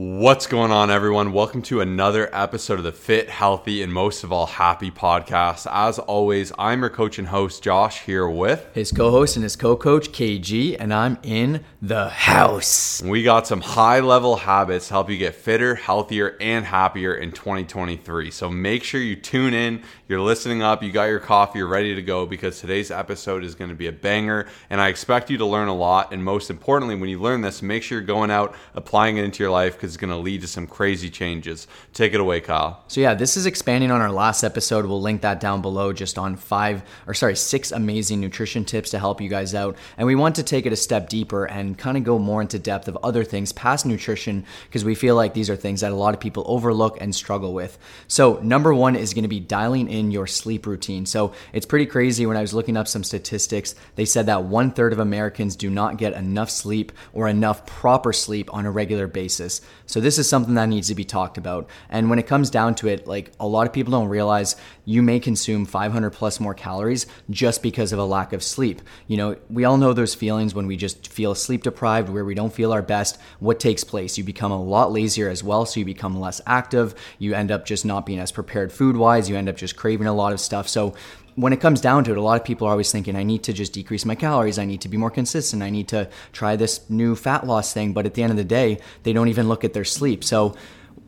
What's 0.00 0.46
going 0.46 0.70
on, 0.70 0.92
everyone? 0.92 1.32
Welcome 1.32 1.60
to 1.62 1.80
another 1.80 2.30
episode 2.32 2.78
of 2.78 2.84
the 2.84 2.92
Fit, 2.92 3.28
Healthy, 3.28 3.82
and 3.82 3.92
most 3.92 4.22
of 4.22 4.30
all, 4.30 4.46
Happy 4.46 4.92
podcast. 4.92 5.66
As 5.68 5.98
always, 5.98 6.52
I'm 6.56 6.82
your 6.82 6.88
coach 6.88 7.18
and 7.18 7.26
host, 7.26 7.64
Josh, 7.64 8.02
here 8.02 8.28
with 8.28 8.64
his 8.74 8.92
co 8.92 9.10
host 9.10 9.34
and 9.34 9.42
his 9.42 9.56
co 9.56 9.74
coach, 9.74 10.12
KG, 10.12 10.76
and 10.78 10.94
I'm 10.94 11.18
in 11.24 11.64
the 11.82 12.10
house. 12.10 13.02
We 13.02 13.24
got 13.24 13.48
some 13.48 13.60
high 13.60 13.98
level 13.98 14.36
habits 14.36 14.86
to 14.86 14.94
help 14.94 15.10
you 15.10 15.18
get 15.18 15.34
fitter, 15.34 15.74
healthier, 15.74 16.36
and 16.40 16.64
happier 16.64 17.16
in 17.16 17.32
2023. 17.32 18.30
So 18.30 18.48
make 18.48 18.84
sure 18.84 19.00
you 19.00 19.16
tune 19.16 19.52
in, 19.52 19.82
you're 20.06 20.20
listening 20.20 20.62
up, 20.62 20.80
you 20.80 20.92
got 20.92 21.06
your 21.06 21.18
coffee, 21.18 21.58
you're 21.58 21.66
ready 21.66 21.96
to 21.96 22.02
go 22.02 22.24
because 22.24 22.60
today's 22.60 22.92
episode 22.92 23.42
is 23.42 23.56
going 23.56 23.70
to 23.70 23.76
be 23.76 23.88
a 23.88 23.92
banger. 23.92 24.46
And 24.70 24.80
I 24.80 24.90
expect 24.90 25.28
you 25.28 25.38
to 25.38 25.46
learn 25.46 25.66
a 25.66 25.74
lot. 25.74 26.12
And 26.12 26.22
most 26.22 26.50
importantly, 26.50 26.94
when 26.94 27.10
you 27.10 27.20
learn 27.20 27.40
this, 27.40 27.62
make 27.62 27.82
sure 27.82 27.98
you're 27.98 28.06
going 28.06 28.30
out, 28.30 28.54
applying 28.76 29.16
it 29.16 29.24
into 29.24 29.42
your 29.42 29.50
life 29.50 29.76
is 29.88 29.96
going 29.96 30.10
to 30.10 30.16
lead 30.16 30.42
to 30.42 30.46
some 30.46 30.66
crazy 30.66 31.10
changes. 31.10 31.66
Take 31.92 32.14
it 32.14 32.20
away, 32.20 32.40
Kyle. 32.40 32.84
So 32.86 33.00
yeah, 33.00 33.14
this 33.14 33.36
is 33.36 33.46
expanding 33.46 33.90
on 33.90 34.00
our 34.00 34.12
last 34.12 34.44
episode. 34.44 34.86
We'll 34.86 35.00
link 35.00 35.22
that 35.22 35.40
down 35.40 35.62
below 35.62 35.92
just 35.92 36.18
on 36.18 36.36
five 36.36 36.82
or 37.06 37.14
sorry, 37.14 37.34
six 37.34 37.72
amazing 37.72 38.20
nutrition 38.20 38.64
tips 38.64 38.90
to 38.90 38.98
help 38.98 39.20
you 39.20 39.28
guys 39.28 39.54
out. 39.54 39.76
And 39.96 40.06
we 40.06 40.14
want 40.14 40.36
to 40.36 40.42
take 40.42 40.66
it 40.66 40.72
a 40.72 40.76
step 40.76 41.08
deeper 41.08 41.46
and 41.46 41.76
kind 41.76 41.96
of 41.96 42.04
go 42.04 42.18
more 42.18 42.40
into 42.40 42.58
depth 42.58 42.86
of 42.86 42.96
other 43.02 43.24
things 43.24 43.52
past 43.52 43.86
nutrition 43.86 44.44
because 44.66 44.84
we 44.84 44.94
feel 44.94 45.16
like 45.16 45.34
these 45.34 45.50
are 45.50 45.56
things 45.56 45.80
that 45.80 45.92
a 45.92 45.96
lot 45.96 46.14
of 46.14 46.20
people 46.20 46.44
overlook 46.46 46.98
and 47.00 47.14
struggle 47.14 47.54
with. 47.54 47.78
So 48.06 48.38
number 48.42 48.72
one 48.74 48.94
is 48.94 49.14
going 49.14 49.22
to 49.22 49.28
be 49.28 49.40
dialing 49.40 49.88
in 49.88 50.10
your 50.10 50.26
sleep 50.26 50.66
routine. 50.66 51.06
So 51.06 51.32
it's 51.52 51.66
pretty 51.66 51.86
crazy 51.86 52.26
when 52.26 52.36
I 52.36 52.42
was 52.42 52.54
looking 52.54 52.76
up 52.76 52.86
some 52.86 53.04
statistics, 53.04 53.74
they 53.96 54.04
said 54.04 54.26
that 54.26 54.44
one 54.44 54.70
third 54.70 54.92
of 54.92 54.98
Americans 54.98 55.56
do 55.56 55.70
not 55.70 55.96
get 55.96 56.12
enough 56.12 56.50
sleep 56.50 56.92
or 57.12 57.28
enough 57.28 57.66
proper 57.66 58.12
sleep 58.12 58.52
on 58.52 58.66
a 58.66 58.70
regular 58.70 59.06
basis. 59.06 59.60
So 59.86 60.00
this 60.00 60.18
is 60.18 60.28
something 60.28 60.54
that 60.54 60.68
needs 60.68 60.88
to 60.88 60.94
be 60.94 61.04
talked 61.04 61.38
about. 61.38 61.68
And 61.88 62.10
when 62.10 62.18
it 62.18 62.26
comes 62.26 62.50
down 62.50 62.74
to 62.76 62.88
it, 62.88 63.06
like 63.06 63.32
a 63.40 63.46
lot 63.46 63.66
of 63.66 63.72
people 63.72 63.90
don't 63.92 64.08
realize 64.08 64.56
you 64.84 65.02
may 65.02 65.20
consume 65.20 65.64
500 65.66 66.10
plus 66.10 66.40
more 66.40 66.54
calories 66.54 67.06
just 67.30 67.62
because 67.62 67.92
of 67.92 67.98
a 67.98 68.04
lack 68.04 68.32
of 68.32 68.42
sleep. 68.42 68.82
You 69.06 69.16
know, 69.16 69.36
we 69.50 69.64
all 69.64 69.76
know 69.76 69.92
those 69.92 70.14
feelings 70.14 70.54
when 70.54 70.66
we 70.66 70.76
just 70.76 71.08
feel 71.08 71.34
sleep 71.34 71.62
deprived, 71.62 72.08
where 72.08 72.24
we 72.24 72.34
don't 72.34 72.52
feel 72.52 72.72
our 72.72 72.82
best. 72.82 73.18
What 73.40 73.60
takes 73.60 73.84
place? 73.84 74.18
You 74.18 74.24
become 74.24 74.52
a 74.52 74.62
lot 74.62 74.92
lazier 74.92 75.28
as 75.28 75.42
well, 75.44 75.66
so 75.66 75.80
you 75.80 75.86
become 75.86 76.18
less 76.18 76.40
active. 76.46 76.94
You 77.18 77.34
end 77.34 77.50
up 77.50 77.64
just 77.64 77.84
not 77.84 78.06
being 78.06 78.18
as 78.18 78.32
prepared 78.32 78.72
food 78.72 78.96
wise. 78.96 79.28
You 79.28 79.36
end 79.36 79.48
up 79.48 79.56
just 79.56 79.76
craving 79.76 80.06
a 80.06 80.14
lot 80.14 80.32
of 80.32 80.40
stuff. 80.40 80.68
So 80.68 80.94
when 81.38 81.52
it 81.52 81.60
comes 81.60 81.80
down 81.80 82.02
to 82.02 82.10
it, 82.10 82.16
a 82.16 82.20
lot 82.20 82.40
of 82.40 82.44
people 82.44 82.66
are 82.66 82.72
always 82.72 82.90
thinking, 82.90 83.14
I 83.14 83.22
need 83.22 83.44
to 83.44 83.52
just 83.52 83.72
decrease 83.72 84.04
my 84.04 84.16
calories. 84.16 84.58
I 84.58 84.64
need 84.64 84.80
to 84.80 84.88
be 84.88 84.96
more 84.96 85.10
consistent. 85.10 85.62
I 85.62 85.70
need 85.70 85.86
to 85.88 86.08
try 86.32 86.56
this 86.56 86.88
new 86.90 87.14
fat 87.14 87.46
loss 87.46 87.72
thing. 87.72 87.92
But 87.92 88.06
at 88.06 88.14
the 88.14 88.24
end 88.24 88.32
of 88.32 88.36
the 88.36 88.42
day, 88.42 88.80
they 89.04 89.12
don't 89.12 89.28
even 89.28 89.48
look 89.48 89.62
at 89.62 89.72
their 89.72 89.84
sleep. 89.84 90.24
So 90.24 90.56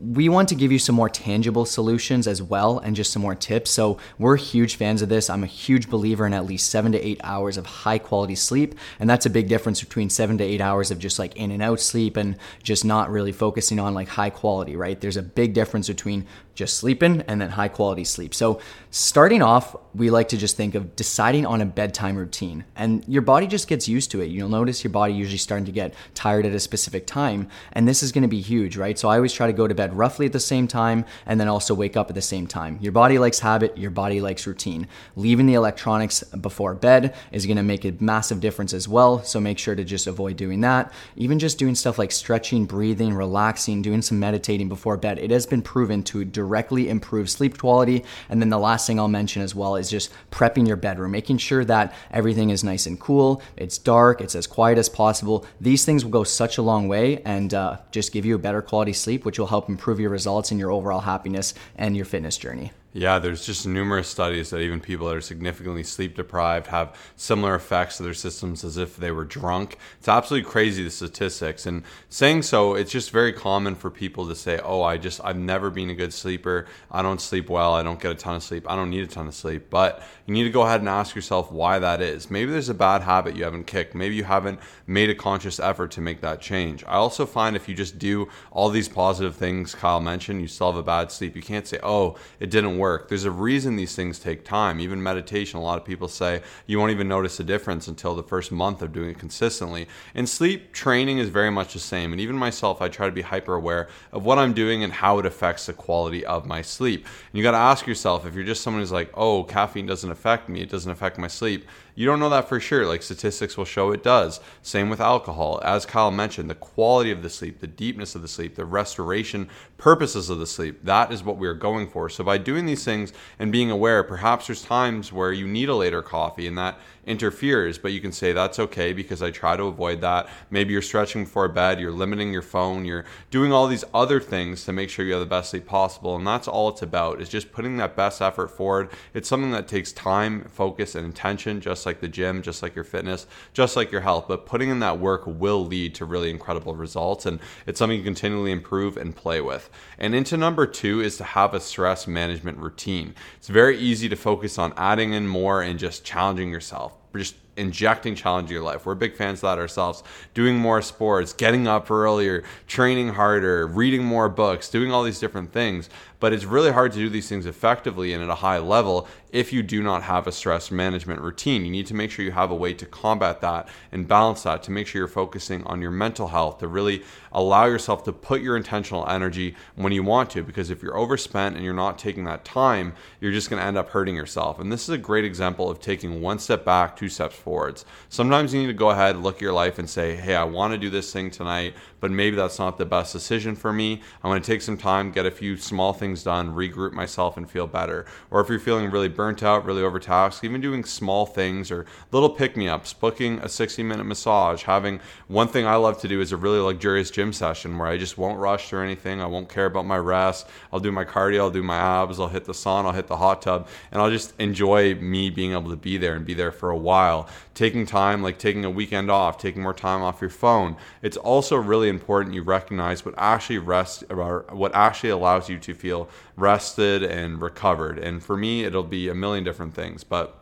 we 0.00 0.30
want 0.30 0.48
to 0.48 0.54
give 0.54 0.72
you 0.72 0.78
some 0.78 0.94
more 0.94 1.10
tangible 1.10 1.66
solutions 1.66 2.26
as 2.26 2.42
well 2.42 2.78
and 2.78 2.96
just 2.96 3.12
some 3.12 3.20
more 3.20 3.34
tips. 3.34 3.70
So, 3.70 3.98
we're 4.18 4.36
huge 4.36 4.76
fans 4.76 5.02
of 5.02 5.10
this. 5.10 5.28
I'm 5.28 5.44
a 5.44 5.46
huge 5.46 5.90
believer 5.90 6.26
in 6.26 6.32
at 6.32 6.46
least 6.46 6.70
seven 6.70 6.92
to 6.92 7.06
eight 7.06 7.20
hours 7.22 7.58
of 7.58 7.66
high 7.66 7.98
quality 7.98 8.34
sleep. 8.34 8.74
And 8.98 9.08
that's 9.10 9.26
a 9.26 9.30
big 9.30 9.48
difference 9.48 9.80
between 9.80 10.08
seven 10.08 10.38
to 10.38 10.44
eight 10.44 10.62
hours 10.62 10.90
of 10.90 10.98
just 10.98 11.18
like 11.18 11.36
in 11.36 11.50
and 11.50 11.62
out 11.62 11.80
sleep 11.80 12.16
and 12.16 12.36
just 12.62 12.84
not 12.84 13.10
really 13.10 13.32
focusing 13.32 13.78
on 13.78 13.92
like 13.92 14.08
high 14.08 14.30
quality, 14.30 14.74
right? 14.74 14.98
There's 14.98 15.18
a 15.18 15.22
big 15.22 15.52
difference 15.52 15.88
between 15.88 16.26
just 16.60 16.76
sleeping 16.76 17.22
and 17.26 17.40
then 17.40 17.48
high 17.48 17.68
quality 17.68 18.04
sleep. 18.04 18.34
So, 18.34 18.60
starting 18.90 19.40
off, 19.40 19.74
we 19.94 20.10
like 20.10 20.28
to 20.28 20.36
just 20.36 20.58
think 20.58 20.74
of 20.74 20.94
deciding 20.94 21.46
on 21.46 21.62
a 21.62 21.66
bedtime 21.66 22.16
routine. 22.16 22.64
And 22.76 23.02
your 23.08 23.22
body 23.22 23.46
just 23.46 23.66
gets 23.66 23.88
used 23.88 24.10
to 24.10 24.20
it. 24.20 24.26
You'll 24.26 24.50
notice 24.50 24.84
your 24.84 24.90
body 24.90 25.14
usually 25.14 25.38
starting 25.38 25.64
to 25.64 25.72
get 25.72 25.94
tired 26.14 26.44
at 26.44 26.52
a 26.52 26.60
specific 26.60 27.06
time. 27.06 27.48
And 27.72 27.88
this 27.88 28.02
is 28.02 28.12
going 28.12 28.22
to 28.22 28.28
be 28.28 28.42
huge, 28.42 28.76
right? 28.76 28.98
So, 28.98 29.08
I 29.08 29.16
always 29.16 29.32
try 29.32 29.46
to 29.46 29.54
go 29.54 29.66
to 29.66 29.74
bed 29.74 29.89
roughly 29.94 30.26
at 30.26 30.32
the 30.32 30.40
same 30.40 30.66
time 30.68 31.04
and 31.26 31.40
then 31.40 31.48
also 31.48 31.74
wake 31.74 31.96
up 31.96 32.08
at 32.08 32.14
the 32.14 32.22
same 32.22 32.46
time. 32.46 32.78
Your 32.80 32.92
body 32.92 33.18
likes 33.18 33.40
habit, 33.40 33.76
your 33.76 33.90
body 33.90 34.20
likes 34.20 34.46
routine. 34.46 34.86
Leaving 35.16 35.46
the 35.46 35.54
electronics 35.54 36.22
before 36.22 36.74
bed 36.74 37.14
is 37.32 37.46
going 37.46 37.56
to 37.56 37.62
make 37.62 37.84
a 37.84 37.94
massive 38.00 38.40
difference 38.40 38.72
as 38.72 38.88
well. 38.88 39.22
So, 39.22 39.40
make 39.40 39.58
sure 39.58 39.74
to 39.74 39.84
just 39.84 40.06
avoid 40.06 40.36
doing 40.36 40.60
that. 40.60 40.92
Even 41.16 41.38
just 41.38 41.58
doing 41.58 41.74
stuff 41.74 41.98
like 41.98 42.12
stretching, 42.12 42.64
breathing, 42.66 43.14
relaxing, 43.14 43.82
doing 43.82 44.02
some 44.02 44.20
meditating 44.20 44.68
before 44.68 44.96
bed, 44.96 45.18
it 45.18 45.30
has 45.30 45.46
been 45.46 45.62
proven 45.62 46.02
to 46.04 46.24
directly 46.24 46.88
improve 46.88 47.30
sleep 47.30 47.58
quality. 47.58 48.04
And 48.28 48.40
then 48.40 48.50
the 48.50 48.58
last 48.58 48.86
thing 48.86 48.98
I'll 48.98 49.08
mention 49.08 49.42
as 49.42 49.54
well 49.54 49.76
is 49.76 49.90
just 49.90 50.12
prepping 50.30 50.66
your 50.66 50.76
bedroom, 50.76 51.12
making 51.12 51.38
sure 51.38 51.64
that 51.64 51.94
everything 52.10 52.50
is 52.50 52.62
nice 52.62 52.86
and 52.86 52.98
cool, 52.98 53.42
it's 53.56 53.78
dark, 53.78 54.20
it's 54.20 54.34
as 54.34 54.46
quiet 54.46 54.78
as 54.78 54.88
possible. 54.88 55.46
These 55.60 55.84
things 55.84 56.04
will 56.04 56.12
go 56.12 56.24
such 56.24 56.58
a 56.58 56.62
long 56.62 56.88
way 56.88 57.22
and 57.24 57.52
uh, 57.52 57.78
just 57.90 58.12
give 58.12 58.24
you 58.24 58.34
a 58.34 58.38
better 58.38 58.62
quality 58.62 58.92
sleep, 58.92 59.24
which 59.24 59.38
will 59.38 59.46
help 59.46 59.68
improve 59.68 59.79
your 60.00 60.10
results 60.10 60.50
and 60.50 60.60
your 60.60 60.70
overall 60.70 61.00
happiness 61.00 61.54
and 61.76 61.96
your 61.96 62.04
fitness 62.04 62.36
journey. 62.36 62.72
Yeah, 62.92 63.20
there's 63.20 63.46
just 63.46 63.68
numerous 63.68 64.08
studies 64.08 64.50
that 64.50 64.58
even 64.58 64.80
people 64.80 65.06
that 65.06 65.16
are 65.16 65.20
significantly 65.20 65.84
sleep 65.84 66.16
deprived 66.16 66.66
have 66.68 66.96
similar 67.14 67.54
effects 67.54 67.98
to 67.98 68.02
their 68.02 68.14
systems 68.14 68.64
as 68.64 68.76
if 68.76 68.96
they 68.96 69.12
were 69.12 69.24
drunk. 69.24 69.78
It's 70.00 70.08
absolutely 70.08 70.50
crazy 70.50 70.82
the 70.82 70.90
statistics. 70.90 71.66
And 71.66 71.84
saying 72.08 72.42
so, 72.42 72.74
it's 72.74 72.90
just 72.90 73.12
very 73.12 73.32
common 73.32 73.76
for 73.76 73.90
people 73.90 74.26
to 74.26 74.34
say, 74.34 74.58
"Oh, 74.58 74.82
I 74.82 74.96
just 74.96 75.20
I've 75.22 75.36
never 75.36 75.70
been 75.70 75.90
a 75.90 75.94
good 75.94 76.12
sleeper. 76.12 76.66
I 76.90 77.02
don't 77.02 77.20
sleep 77.20 77.48
well. 77.48 77.74
I 77.74 77.84
don't 77.84 78.00
get 78.00 78.10
a 78.10 78.16
ton 78.16 78.34
of 78.34 78.42
sleep. 78.42 78.68
I 78.68 78.74
don't 78.74 78.90
need 78.90 79.04
a 79.04 79.06
ton 79.06 79.28
of 79.28 79.34
sleep." 79.34 79.70
But 79.70 80.02
you 80.26 80.34
need 80.34 80.44
to 80.44 80.50
go 80.50 80.62
ahead 80.62 80.80
and 80.80 80.88
ask 80.88 81.14
yourself 81.14 81.52
why 81.52 81.78
that 81.78 82.02
is. 82.02 82.28
Maybe 82.28 82.50
there's 82.50 82.68
a 82.68 82.74
bad 82.74 83.02
habit 83.02 83.36
you 83.36 83.44
haven't 83.44 83.68
kicked. 83.68 83.94
Maybe 83.94 84.16
you 84.16 84.24
haven't 84.24 84.58
made 84.88 85.10
a 85.10 85.14
conscious 85.14 85.60
effort 85.60 85.92
to 85.92 86.00
make 86.00 86.22
that 86.22 86.40
change. 86.40 86.82
I 86.88 86.94
also 86.94 87.24
find 87.24 87.54
if 87.54 87.68
you 87.68 87.74
just 87.76 88.00
do 88.00 88.28
all 88.50 88.68
these 88.68 88.88
positive 88.88 89.36
things 89.36 89.76
Kyle 89.76 90.00
mentioned, 90.00 90.40
you 90.40 90.48
still 90.48 90.72
have 90.72 90.80
a 90.80 90.82
bad 90.82 91.12
sleep. 91.12 91.36
You 91.36 91.42
can't 91.42 91.68
say, 91.68 91.78
"Oh, 91.84 92.16
it 92.40 92.50
didn't 92.50 92.79
work. 92.80 93.08
There's 93.08 93.24
a 93.24 93.30
reason 93.30 93.76
these 93.76 93.94
things 93.94 94.18
take 94.18 94.44
time. 94.44 94.80
Even 94.80 95.02
meditation, 95.02 95.58
a 95.60 95.62
lot 95.62 95.78
of 95.78 95.84
people 95.84 96.08
say 96.08 96.42
you 96.66 96.78
won't 96.78 96.90
even 96.90 97.06
notice 97.06 97.38
a 97.38 97.44
difference 97.44 97.86
until 97.86 98.16
the 98.16 98.22
first 98.22 98.50
month 98.50 98.80
of 98.82 98.92
doing 98.92 99.10
it 99.10 99.18
consistently. 99.18 99.86
And 100.14 100.28
sleep 100.28 100.72
training 100.72 101.18
is 101.18 101.28
very 101.28 101.50
much 101.50 101.74
the 101.74 101.78
same. 101.78 102.12
And 102.12 102.20
even 102.20 102.36
myself, 102.36 102.80
I 102.80 102.88
try 102.88 103.06
to 103.06 103.12
be 103.12 103.22
hyper 103.22 103.54
aware 103.54 103.88
of 104.12 104.24
what 104.24 104.38
I'm 104.38 104.54
doing 104.54 104.82
and 104.82 104.92
how 104.92 105.18
it 105.18 105.26
affects 105.26 105.66
the 105.66 105.74
quality 105.74 106.24
of 106.24 106.46
my 106.46 106.62
sleep. 106.62 107.04
And 107.04 107.38
you 107.38 107.42
got 107.42 107.52
to 107.52 107.58
ask 107.58 107.86
yourself 107.86 108.26
if 108.26 108.34
you're 108.34 108.44
just 108.44 108.62
someone 108.62 108.80
who's 108.82 108.90
like, 108.90 109.10
oh, 109.14 109.44
caffeine 109.44 109.86
doesn't 109.86 110.10
affect 110.10 110.48
me, 110.48 110.62
it 110.62 110.70
doesn't 110.70 110.90
affect 110.90 111.18
my 111.18 111.28
sleep 111.28 111.66
you 111.94 112.06
don't 112.06 112.20
know 112.20 112.28
that 112.30 112.48
for 112.48 112.60
sure. 112.60 112.86
Like 112.86 113.02
statistics 113.02 113.56
will 113.56 113.64
show 113.64 113.90
it 113.90 114.02
does. 114.02 114.40
Same 114.62 114.88
with 114.88 115.00
alcohol. 115.00 115.60
As 115.64 115.86
Kyle 115.86 116.10
mentioned, 116.10 116.48
the 116.48 116.54
quality 116.54 117.10
of 117.10 117.22
the 117.22 117.30
sleep, 117.30 117.60
the 117.60 117.66
deepness 117.66 118.14
of 118.14 118.22
the 118.22 118.28
sleep, 118.28 118.54
the 118.54 118.64
restoration 118.64 119.48
purposes 119.76 120.30
of 120.30 120.38
the 120.38 120.46
sleep, 120.46 120.84
that 120.84 121.12
is 121.12 121.22
what 121.22 121.38
we 121.38 121.46
are 121.46 121.54
going 121.54 121.88
for. 121.88 122.08
So 122.08 122.22
by 122.24 122.38
doing 122.38 122.66
these 122.66 122.84
things 122.84 123.12
and 123.38 123.50
being 123.50 123.70
aware, 123.70 124.02
perhaps 124.02 124.46
there's 124.46 124.62
times 124.62 125.12
where 125.12 125.32
you 125.32 125.46
need 125.46 125.68
a 125.68 125.74
later 125.74 126.02
coffee 126.02 126.46
and 126.46 126.58
that 126.58 126.78
interferes, 127.06 127.78
but 127.78 127.92
you 127.92 128.00
can 128.00 128.12
say 128.12 128.32
that's 128.32 128.58
okay 128.58 128.92
because 128.92 129.22
I 129.22 129.30
try 129.30 129.56
to 129.56 129.64
avoid 129.64 130.00
that. 130.02 130.28
Maybe 130.50 130.72
you're 130.72 130.82
stretching 130.82 131.24
before 131.24 131.48
bed, 131.48 131.80
you're 131.80 131.90
limiting 131.90 132.32
your 132.32 132.42
phone, 132.42 132.84
you're 132.84 133.04
doing 133.30 133.52
all 133.52 133.66
these 133.66 133.84
other 133.94 134.20
things 134.20 134.64
to 134.64 134.72
make 134.72 134.90
sure 134.90 135.04
you 135.04 135.12
have 135.12 135.20
the 135.20 135.26
best 135.26 135.50
sleep 135.50 135.66
possible. 135.66 136.16
And 136.16 136.26
that's 136.26 136.46
all 136.46 136.68
it's 136.68 136.82
about 136.82 137.20
is 137.20 137.28
just 137.28 137.52
putting 137.52 137.78
that 137.78 137.96
best 137.96 138.20
effort 138.20 138.48
forward. 138.48 138.90
It's 139.14 139.28
something 139.28 139.50
that 139.52 139.66
takes 139.66 139.92
time, 139.92 140.44
focus, 140.44 140.94
and 140.94 141.04
intention, 141.04 141.60
just 141.60 141.79
like 141.86 142.00
the 142.00 142.08
gym, 142.08 142.42
just 142.42 142.62
like 142.62 142.74
your 142.74 142.84
fitness, 142.84 143.26
just 143.52 143.76
like 143.76 143.90
your 143.92 144.00
health. 144.00 144.26
But 144.28 144.46
putting 144.46 144.70
in 144.70 144.80
that 144.80 144.98
work 144.98 145.22
will 145.26 145.64
lead 145.64 145.94
to 145.96 146.04
really 146.04 146.30
incredible 146.30 146.74
results. 146.74 147.26
And 147.26 147.40
it's 147.66 147.78
something 147.78 147.98
you 147.98 148.04
continually 148.04 148.52
improve 148.52 148.96
and 148.96 149.14
play 149.14 149.40
with. 149.40 149.70
And 149.98 150.14
into 150.14 150.36
number 150.36 150.66
two 150.66 151.00
is 151.00 151.16
to 151.18 151.24
have 151.24 151.54
a 151.54 151.60
stress 151.60 152.06
management 152.06 152.58
routine. 152.58 153.14
It's 153.36 153.48
very 153.48 153.78
easy 153.78 154.08
to 154.08 154.16
focus 154.16 154.58
on 154.58 154.72
adding 154.76 155.12
in 155.12 155.26
more 155.26 155.62
and 155.62 155.78
just 155.78 156.04
challenging 156.04 156.50
yourself 156.50 156.94
just 157.18 157.34
injecting 157.60 158.14
challenge 158.14 158.48
in 158.48 158.54
your 158.54 158.64
life. 158.64 158.86
We're 158.86 158.94
big 158.94 159.14
fans 159.14 159.38
of 159.38 159.42
that 159.42 159.58
ourselves. 159.58 160.02
Doing 160.34 160.56
more 160.56 160.82
sports, 160.82 161.32
getting 161.32 161.68
up 161.68 161.90
earlier, 161.90 162.42
training 162.66 163.10
harder, 163.10 163.66
reading 163.66 164.02
more 164.02 164.28
books, 164.28 164.68
doing 164.68 164.90
all 164.90 165.04
these 165.04 165.20
different 165.20 165.52
things. 165.52 165.90
But 166.18 166.34
it's 166.34 166.44
really 166.44 166.70
hard 166.70 166.92
to 166.92 166.98
do 166.98 167.08
these 167.08 167.28
things 167.28 167.46
effectively 167.46 168.12
and 168.12 168.22
at 168.22 168.28
a 168.28 168.34
high 168.34 168.58
level 168.58 169.08
if 169.30 169.52
you 169.52 169.62
do 169.62 169.82
not 169.82 170.02
have 170.02 170.26
a 170.26 170.32
stress 170.32 170.70
management 170.70 171.20
routine. 171.20 171.64
You 171.64 171.70
need 171.70 171.86
to 171.86 171.94
make 171.94 172.10
sure 172.10 172.24
you 172.24 172.32
have 172.32 172.50
a 172.50 172.54
way 172.54 172.74
to 172.74 172.84
combat 172.84 173.40
that 173.40 173.68
and 173.92 174.06
balance 174.06 174.42
that 174.42 174.62
to 174.64 174.70
make 174.70 174.86
sure 174.86 175.00
you're 175.00 175.08
focusing 175.08 175.62
on 175.64 175.80
your 175.80 175.90
mental 175.90 176.28
health, 176.28 176.58
to 176.58 176.68
really 176.68 177.04
allow 177.32 177.64
yourself 177.66 178.04
to 178.04 178.12
put 178.12 178.42
your 178.42 178.56
intentional 178.56 179.08
energy 179.08 179.54
when 179.76 179.92
you 179.92 180.02
want 180.02 180.28
to. 180.30 180.42
Because 180.42 180.68
if 180.68 180.82
you're 180.82 180.96
overspent 180.96 181.56
and 181.56 181.64
you're 181.64 181.72
not 181.72 181.98
taking 181.98 182.24
that 182.24 182.44
time, 182.44 182.92
you're 183.20 183.32
just 183.32 183.48
going 183.48 183.60
to 183.60 183.66
end 183.66 183.78
up 183.78 183.88
hurting 183.88 184.16
yourself. 184.16 184.58
And 184.58 184.70
this 184.70 184.82
is 184.82 184.90
a 184.90 184.98
great 184.98 185.24
example 185.24 185.70
of 185.70 185.80
taking 185.80 186.20
one 186.20 186.38
step 186.38 186.64
back, 186.64 186.96
two 186.96 187.08
steps 187.08 187.36
forward 187.36 187.49
forwards. 187.50 187.84
Sometimes 188.10 188.54
you 188.54 188.60
need 188.60 188.68
to 188.68 188.72
go 188.72 188.90
ahead, 188.90 189.16
and 189.16 189.24
look 189.24 189.34
at 189.36 189.40
your 189.40 189.52
life, 189.52 189.80
and 189.80 189.90
say, 189.90 190.14
hey, 190.14 190.36
I 190.36 190.44
want 190.44 190.72
to 190.72 190.78
do 190.78 190.88
this 190.88 191.12
thing 191.12 191.32
tonight, 191.32 191.74
but 191.98 192.12
maybe 192.12 192.36
that's 192.36 192.60
not 192.60 192.78
the 192.78 192.86
best 192.86 193.12
decision 193.12 193.56
for 193.56 193.72
me. 193.72 194.00
I'm 194.22 194.30
going 194.30 194.40
to 194.40 194.46
take 194.46 194.62
some 194.62 194.76
time, 194.76 195.10
get 195.10 195.26
a 195.26 195.32
few 195.32 195.56
small 195.56 195.92
things 195.92 196.22
done, 196.22 196.54
regroup 196.54 196.92
myself, 196.92 197.36
and 197.36 197.50
feel 197.50 197.66
better. 197.66 198.06
Or 198.30 198.40
if 198.40 198.48
you're 198.48 198.60
feeling 198.60 198.88
really 198.88 199.08
burnt 199.08 199.42
out, 199.42 199.64
really 199.64 199.82
overtaxed, 199.82 200.44
even 200.44 200.60
doing 200.60 200.84
small 200.84 201.26
things 201.26 201.72
or 201.72 201.86
little 202.12 202.30
pick 202.30 202.56
me 202.56 202.68
ups, 202.68 202.92
booking 202.92 203.40
a 203.40 203.48
60 203.48 203.82
minute 203.82 204.04
massage, 204.04 204.62
having 204.62 205.00
one 205.26 205.48
thing 205.48 205.66
I 205.66 205.74
love 205.74 206.00
to 206.02 206.08
do 206.08 206.20
is 206.20 206.30
a 206.30 206.36
really 206.36 206.60
luxurious 206.60 207.10
gym 207.10 207.32
session 207.32 207.76
where 207.76 207.88
I 207.88 207.98
just 207.98 208.16
won't 208.16 208.38
rush 208.38 208.72
or 208.72 208.80
anything. 208.80 209.20
I 209.20 209.26
won't 209.26 209.48
care 209.48 209.66
about 209.66 209.86
my 209.86 209.98
rest. 209.98 210.46
I'll 210.72 210.78
do 210.78 210.92
my 210.92 211.04
cardio, 211.04 211.40
I'll 211.40 211.50
do 211.50 211.64
my 211.64 211.76
abs, 211.76 212.20
I'll 212.20 212.28
hit 212.28 212.44
the 212.44 212.52
sauna, 212.52 212.84
I'll 212.84 212.92
hit 212.92 213.08
the 213.08 213.16
hot 213.16 213.42
tub, 213.42 213.66
and 213.90 214.00
I'll 214.00 214.10
just 214.10 214.34
enjoy 214.38 214.94
me 214.94 215.30
being 215.30 215.50
able 215.50 215.70
to 215.70 215.76
be 215.76 215.96
there 215.96 216.14
and 216.14 216.24
be 216.24 216.34
there 216.34 216.52
for 216.52 216.70
a 216.70 216.76
while. 216.76 217.28
Taking 217.54 217.86
time, 217.86 218.22
like 218.22 218.38
taking 218.38 218.64
a 218.64 218.70
weekend 218.70 219.10
off, 219.10 219.38
taking 219.38 219.62
more 219.62 219.74
time 219.74 220.02
off 220.02 220.20
your 220.20 220.30
phone. 220.30 220.76
It's 221.02 221.16
also 221.16 221.56
really 221.56 221.88
important 221.88 222.34
you 222.34 222.42
recognize 222.42 223.04
what 223.04 223.14
actually 223.18 223.58
rest 223.58 224.04
or 224.08 224.46
what 224.50 224.74
actually 224.74 225.10
allows 225.10 225.48
you 225.48 225.58
to 225.58 225.74
feel 225.74 226.08
rested 226.36 227.02
and 227.02 227.40
recovered. 227.40 227.98
And 227.98 228.22
for 228.22 228.36
me, 228.36 228.64
it'll 228.64 228.82
be 228.82 229.08
a 229.08 229.14
million 229.14 229.44
different 229.44 229.74
things, 229.74 230.04
but 230.04 230.39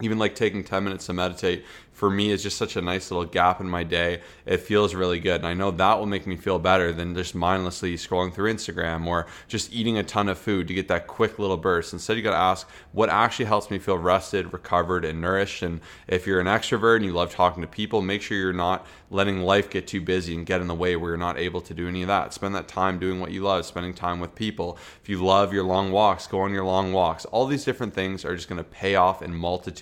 even 0.00 0.18
like 0.18 0.34
taking 0.34 0.62
10 0.62 0.84
minutes 0.84 1.06
to 1.06 1.12
meditate 1.12 1.64
for 1.96 2.10
me 2.10 2.30
is 2.30 2.42
just 2.42 2.58
such 2.58 2.76
a 2.76 2.82
nice 2.82 3.10
little 3.10 3.24
gap 3.24 3.58
in 3.58 3.66
my 3.66 3.82
day. 3.82 4.20
It 4.44 4.58
feels 4.58 4.94
really 4.94 5.18
good. 5.18 5.36
And 5.36 5.46
I 5.46 5.54
know 5.54 5.70
that 5.70 5.98
will 5.98 6.04
make 6.04 6.26
me 6.26 6.36
feel 6.36 6.58
better 6.58 6.92
than 6.92 7.14
just 7.14 7.34
mindlessly 7.34 7.94
scrolling 7.94 8.34
through 8.34 8.52
Instagram 8.52 9.06
or 9.06 9.26
just 9.48 9.72
eating 9.72 9.96
a 9.96 10.02
ton 10.02 10.28
of 10.28 10.36
food 10.36 10.68
to 10.68 10.74
get 10.74 10.88
that 10.88 11.06
quick 11.06 11.38
little 11.38 11.56
burst. 11.56 11.94
Instead, 11.94 12.18
you 12.18 12.22
got 12.22 12.32
to 12.32 12.36
ask 12.36 12.68
what 12.92 13.08
actually 13.08 13.46
helps 13.46 13.70
me 13.70 13.78
feel 13.78 13.96
rested, 13.96 14.52
recovered, 14.52 15.06
and 15.06 15.22
nourished. 15.22 15.62
And 15.62 15.80
if 16.06 16.26
you're 16.26 16.38
an 16.38 16.46
extrovert 16.46 16.96
and 16.96 17.06
you 17.06 17.12
love 17.12 17.32
talking 17.32 17.62
to 17.62 17.66
people, 17.66 18.02
make 18.02 18.20
sure 18.20 18.36
you're 18.36 18.52
not 18.52 18.86
letting 19.10 19.40
life 19.40 19.70
get 19.70 19.86
too 19.86 20.02
busy 20.02 20.34
and 20.34 20.44
get 20.44 20.60
in 20.60 20.66
the 20.66 20.74
way 20.74 20.96
where 20.96 21.12
you're 21.12 21.16
not 21.16 21.38
able 21.38 21.62
to 21.62 21.72
do 21.72 21.88
any 21.88 22.02
of 22.02 22.08
that. 22.08 22.34
Spend 22.34 22.54
that 22.54 22.68
time 22.68 22.98
doing 22.98 23.20
what 23.20 23.30
you 23.30 23.42
love, 23.42 23.64
spending 23.64 23.94
time 23.94 24.20
with 24.20 24.34
people. 24.34 24.76
If 25.02 25.08
you 25.08 25.24
love 25.24 25.54
your 25.54 25.64
long 25.64 25.92
walks, 25.92 26.26
go 26.26 26.40
on 26.40 26.52
your 26.52 26.64
long 26.64 26.92
walks. 26.92 27.24
All 27.24 27.46
these 27.46 27.64
different 27.64 27.94
things 27.94 28.22
are 28.24 28.36
just 28.36 28.48
going 28.48 28.58
to 28.58 28.64
pay 28.64 28.96
off 28.96 29.22
in 29.22 29.34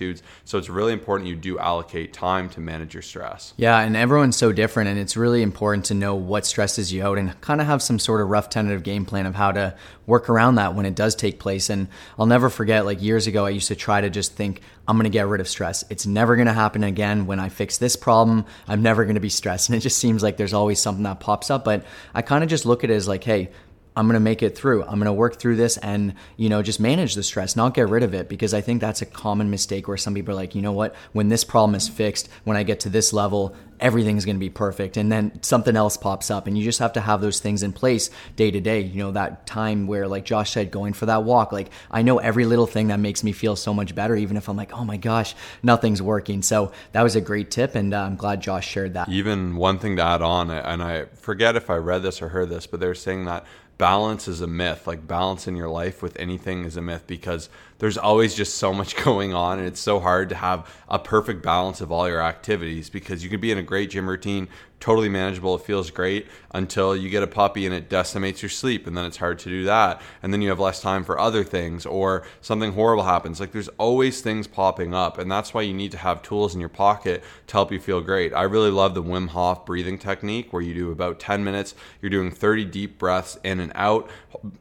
multitudes. 0.05 0.23
So 0.45 0.59
it's 0.59 0.69
really 0.69 0.93
important 0.93 1.29
you 1.29 1.37
do 1.37 1.59
allocate 1.59 2.13
time 2.13 2.49
to 2.51 2.61
manage 2.61 2.95
your 2.95 3.03
stress. 3.03 3.55
Yeah, 3.57 3.79
and 3.81 3.97
everyone's 3.97 4.37
so 4.37 4.53
different, 4.53 4.91
and 4.91 4.99
it's 4.99 5.17
really 5.17 5.43
important 5.43 5.87
to 5.87 5.95
know 5.95 6.15
what 6.15 6.47
stresses 6.47 6.93
you 6.93 7.03
out 7.05 7.19
and 7.19 7.39
kind 7.41 7.61
of 7.61 7.67
have 7.67 7.83
some 7.83 7.99
sort 7.99 8.21
of 8.21 8.29
rough 8.29 8.49
tentative 8.49 8.83
game 8.83 9.05
plan 9.05 9.27
of 9.27 9.35
how 9.35 9.53
to 9.53 9.75
work 10.07 10.29
around 10.29 10.57
that 10.57 10.75
when 10.75 10.87
it 10.87 10.95
does 10.95 11.15
take 11.15 11.39
place. 11.39 11.71
And 11.71 11.89
I'll 12.19 12.27
never 12.27 12.51
forget, 12.51 12.85
like 12.85 13.03
years 13.03 13.27
ago, 13.27 13.47
I 13.47 13.51
used 13.51 13.69
to 13.69 13.77
try 13.77 14.01
to 14.01 14.11
just 14.11 14.35
think, 14.35 14.61
I'm 14.87 14.99
to 15.05 15.11
get 15.11 15.27
rid 15.27 15.41
of 15.41 15.49
stress. 15.49 15.83
It's 15.89 16.05
never 16.05 16.37
to 16.47 16.53
happen 16.53 16.85
again. 16.85 17.25
When 17.27 17.41
I 17.41 17.49
fix 17.49 17.79
this 17.79 17.97
problem, 17.97 18.45
I'm 18.69 18.83
never 18.83 19.05
to 19.15 19.21
be 19.21 19.31
stressed. 19.31 19.71
And 19.71 19.77
it 19.77 19.81
just 19.81 19.97
seems 19.99 20.23
like 20.23 20.37
there's 20.37 20.53
always 20.53 20.79
something 20.79 21.05
that 21.05 21.21
pops 21.21 21.51
up. 21.51 21.65
But 21.65 21.87
I 22.13 22.21
kind 22.21 22.45
of 22.45 22.51
just 22.51 22.67
look 22.67 22.85
at 22.85 22.91
it 22.91 22.95
as 22.95 23.09
like, 23.09 23.25
hey, 23.25 23.51
I'm 23.97 24.07
going 24.07 24.15
to 24.15 24.21
make 24.21 24.43
it 24.43 24.57
through. 24.57 24.83
I'm 24.83 24.97
going 24.99 25.07
to 25.07 25.13
work 25.13 25.39
through 25.39 25.57
this 25.57 25.77
and, 25.77 26.15
you 26.37 26.49
know, 26.49 26.63
just 26.63 26.81
manage 26.81 27.15
the 27.15 27.23
stress, 27.23 27.55
not 27.55 27.75
get 27.75 27.89
rid 27.89 28.03
of 28.03 28.13
it 28.15 28.29
because 28.29 28.53
I 28.53 28.61
think 28.61 28.81
that's 28.81 29.03
a 29.03 29.07
common 29.07 29.51
mistake 29.51 29.87
where 29.87 29.97
some 29.97 30.15
people 30.15 30.33
are 30.33 30.37
like, 30.37 30.55
you 30.55 30.63
know 30.63 30.73
what, 30.73 30.95
when 31.13 31.29
this 31.29 31.45
problem 31.45 31.75
is 31.75 31.89
fixed, 31.89 32.29
when 32.43 32.57
I 32.57 32.65
get 32.65 32.81
to 32.81 32.89
this 32.89 33.13
level, 33.13 33.55
everything's 33.81 34.25
going 34.25 34.37
to 34.37 34.41
be 34.41 34.51
perfect 34.51 34.97
and 34.97 35.11
then 35.11 35.43
something 35.43 35.77
else 35.77 35.97
pops 35.97 36.31
up 36.31 36.47
and 36.47 36.57
you 36.57 36.65
just 36.65 36.79
have 36.79 36.93
to 36.93 37.01
have 37.01 37.21
those 37.21 37.41
things 37.41 37.63
in 37.63 37.73
place 37.73 38.11
day 38.37 38.51
to 38.51 38.61
day. 38.61 38.81
You 38.81 39.03
know 39.03 39.13
that 39.13 39.47
time 39.47 39.87
where 39.87 40.07
like 40.07 40.25
josh 40.25 40.53
said 40.53 40.71
going 40.71 40.93
for 40.93 41.07
that 41.07 41.25
walk 41.25 41.53
like 41.53 41.71
i 41.91 42.03
know 42.03 42.19
every 42.19 42.45
little 42.45 42.67
thing 42.67 42.89
that 42.89 43.01
makes 43.01 43.25
me 43.25 43.33
feel 43.33 43.57
so 43.57 43.75
much 43.75 43.95
better 43.95 44.15
even 44.17 44.37
if 44.37 44.49
i'm 44.49 44.57
like 44.57 44.73
oh 44.73 44.85
my 44.85 44.97
gosh 44.97 45.35
nothing's 45.63 46.01
working. 46.01 46.43
So 46.43 46.73
that 46.93 47.03
was 47.03 47.17
a 47.17 47.21
great 47.21 47.51
tip 47.51 47.75
and 47.75 47.93
uh, 47.93 48.03
i'm 48.03 48.17
glad 48.17 48.41
josh 48.41 48.67
shared 48.67 48.95
that. 48.95 49.09
Even 49.09 49.57
one 49.57 49.79
thing 49.79 49.97
to 49.97 50.03
add 50.03 50.23
on 50.23 50.51
and 50.51 50.83
i 50.83 51.05
forget 51.15 51.57
if 51.57 51.71
i 51.71 51.77
read 51.77 52.03
this 52.03 52.23
or 52.23 52.29
heard 52.29 52.51
this 52.51 52.67
but 52.67 52.81
they're 52.81 52.95
saying 52.95 53.25
that 53.27 53.45
balance 53.79 54.29
is 54.29 54.41
a 54.41 54.47
myth. 54.47 54.87
Like 54.87 55.07
balance 55.07 55.47
in 55.49 55.57
your 55.57 55.69
life 55.69 56.03
with 56.03 56.19
anything 56.19 56.65
is 56.65 56.77
a 56.77 56.83
myth 56.83 57.05
because 57.07 57.49
there's 57.79 57.99
always 57.99 58.35
just 58.35 58.57
so 58.57 58.73
much 58.73 58.97
going 59.05 59.35
on 59.35 59.59
and 59.59 59.67
it's 59.67 59.81
so 59.81 60.01
hard 60.01 60.29
to 60.31 60.35
have 60.35 60.69
a 60.89 60.99
perfect 60.99 61.43
balance 61.43 61.81
of 61.81 61.91
all 61.91 62.09
your 62.09 62.23
activities 62.23 62.91
because 62.91 63.25
you 63.25 63.31
can 63.31 63.41
be 63.41 63.51
in 63.51 63.59
a 63.59 63.63
great 63.63 63.91
gym 63.91 64.09
routine 64.09 64.49
totally 64.85 65.09
manageable. 65.09 65.55
It 65.55 65.63
feels 65.63 65.91
great 65.91 66.27
until 66.51 66.95
you 66.95 67.09
get 67.09 67.23
a 67.23 67.27
puppy 67.27 67.65
and 67.65 67.75
it 67.75 67.89
decimates 67.89 68.43
your 68.43 68.51
sleep 68.51 68.87
and 68.87 68.95
then 68.95 69.07
it's 69.07 69.17
hard 69.17 69.39
to 69.39 69.49
do 69.49 69.65
that. 69.65 70.03
And 70.23 70.31
then 70.31 70.43
you 70.43 70.51
have 70.51 70.61
less 70.61 70.83
time 70.83 71.05
for 71.05 71.19
other 71.19 71.43
things 71.43 71.87
or 71.87 72.27
something 72.43 72.75
horrible 72.75 73.05
happens. 73.05 73.41
Like 73.41 73.53
there's 73.53 73.69
always 73.79 74.21
things 74.21 74.47
popping 74.47 74.93
up 74.93 75.17
and 75.17 75.33
that's 75.33 75.55
why 75.55 75.63
you 75.63 75.73
need 75.73 75.91
to 75.93 75.97
have 75.97 76.21
tools 76.21 76.55
in 76.55 76.61
your 76.61 76.69
pocket 76.69 77.25
to 77.47 77.53
help 77.55 77.73
you 77.73 77.81
feel 77.81 78.03
great. 78.03 78.35
I 78.35 78.43
really 78.43 78.71
love 78.71 78.93
the 78.93 79.03
wim 79.03 79.29
hof 79.29 79.65
breathing 79.65 79.97
technique 79.97 80.53
where 80.53 80.61
you 80.61 80.75
do 80.75 80.93
about 80.93 81.19
10 81.19 81.43
minutes. 81.43 81.75
You're 82.03 82.11
doing 82.11 82.31
30 82.31 82.67
deep 82.67 82.99
breaths 82.99 83.39
in 83.43 83.61
and 83.61 83.73
out 83.75 84.11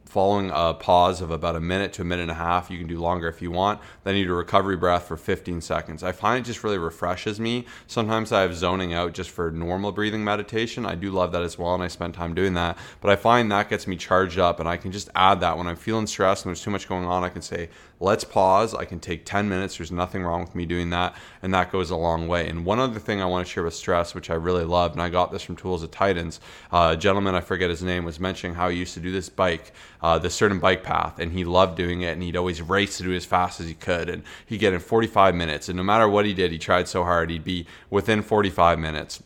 following 0.06 0.50
a 0.54 0.72
pause 0.72 1.20
of 1.20 1.30
about 1.30 1.56
a 1.56 1.60
minute 1.60 1.92
to 1.92 2.02
a 2.02 2.04
minute 2.04 2.22
and 2.22 2.30
a 2.30 2.34
half. 2.34 2.70
You 2.70 2.78
can 2.78 2.86
do 2.86 2.98
longer 2.98 3.28
if 3.28 3.42
you 3.42 3.50
want. 3.50 3.80
Then 4.04 4.16
you 4.16 4.24
do 4.24 4.32
a 4.32 4.36
recovery 4.36 4.76
breath 4.76 5.06
for 5.08 5.16
15 5.16 5.60
seconds. 5.60 6.02
I 6.02 6.12
find 6.12 6.42
it 6.42 6.46
just 6.46 6.64
really 6.64 6.78
refreshes 6.78 7.38
me. 7.38 7.66
Sometimes 7.88 8.32
I 8.32 8.42
have 8.42 8.54
zoning 8.54 8.94
out 8.94 9.12
just 9.12 9.30
for 9.30 9.50
normal 9.50 9.92
breathing 9.92 10.13
meditation. 10.22 10.84
I 10.84 10.94
do 10.94 11.10
love 11.10 11.32
that 11.32 11.42
as 11.42 11.58
well, 11.58 11.74
and 11.74 11.82
I 11.82 11.88
spend 11.88 12.14
time 12.14 12.34
doing 12.34 12.54
that. 12.54 12.76
But 13.00 13.10
I 13.10 13.16
find 13.16 13.50
that 13.50 13.70
gets 13.70 13.86
me 13.86 13.96
charged 13.96 14.38
up, 14.38 14.60
and 14.60 14.68
I 14.68 14.76
can 14.76 14.92
just 14.92 15.08
add 15.14 15.40
that 15.40 15.56
when 15.56 15.66
I'm 15.66 15.76
feeling 15.76 16.06
stressed 16.06 16.44
and 16.44 16.50
there's 16.50 16.62
too 16.62 16.70
much 16.70 16.88
going 16.88 17.06
on. 17.06 17.24
I 17.24 17.30
can 17.30 17.42
say, 17.42 17.70
let's 18.00 18.24
pause. 18.24 18.74
I 18.74 18.84
can 18.84 19.00
take 19.00 19.24
10 19.24 19.48
minutes. 19.48 19.78
There's 19.78 19.90
nothing 19.90 20.22
wrong 20.22 20.42
with 20.42 20.54
me 20.54 20.66
doing 20.66 20.90
that. 20.90 21.16
And 21.42 21.52
that 21.54 21.72
goes 21.72 21.90
a 21.90 21.96
long 21.96 22.28
way. 22.28 22.48
And 22.48 22.64
one 22.64 22.78
other 22.78 23.00
thing 23.00 23.20
I 23.20 23.26
want 23.26 23.46
to 23.46 23.52
share 23.52 23.62
with 23.62 23.74
stress, 23.74 24.14
which 24.14 24.30
I 24.30 24.34
really 24.34 24.64
love, 24.64 24.92
and 24.92 25.02
I 25.02 25.08
got 25.08 25.32
this 25.32 25.42
from 25.42 25.56
Tools 25.56 25.82
of 25.82 25.90
Titans, 25.90 26.40
uh, 26.72 26.94
a 26.94 26.96
gentleman, 26.96 27.34
I 27.34 27.40
forget 27.40 27.70
his 27.70 27.82
name, 27.82 28.04
was 28.04 28.20
mentioning 28.20 28.54
how 28.54 28.68
he 28.68 28.78
used 28.78 28.94
to 28.94 29.00
do 29.00 29.10
this 29.10 29.28
bike, 29.28 29.72
uh, 30.02 30.18
this 30.18 30.34
certain 30.34 30.58
bike 30.58 30.82
path, 30.82 31.18
and 31.18 31.32
he 31.32 31.44
loved 31.44 31.76
doing 31.76 32.02
it. 32.02 32.12
And 32.12 32.22
he'd 32.22 32.36
always 32.36 32.60
race 32.62 32.98
to 32.98 33.04
do 33.04 33.12
it 33.12 33.16
as 33.16 33.24
fast 33.24 33.60
as 33.60 33.66
he 33.66 33.74
could. 33.74 34.08
And 34.08 34.22
he'd 34.46 34.58
get 34.58 34.72
in 34.72 34.80
45 34.80 35.34
minutes. 35.34 35.68
And 35.68 35.76
no 35.76 35.82
matter 35.82 36.08
what 36.08 36.26
he 36.26 36.34
did, 36.34 36.52
he 36.52 36.58
tried 36.58 36.88
so 36.88 37.04
hard, 37.04 37.30
he'd 37.30 37.44
be 37.44 37.66
within 37.90 38.22
45 38.22 38.78
minutes. 38.78 39.22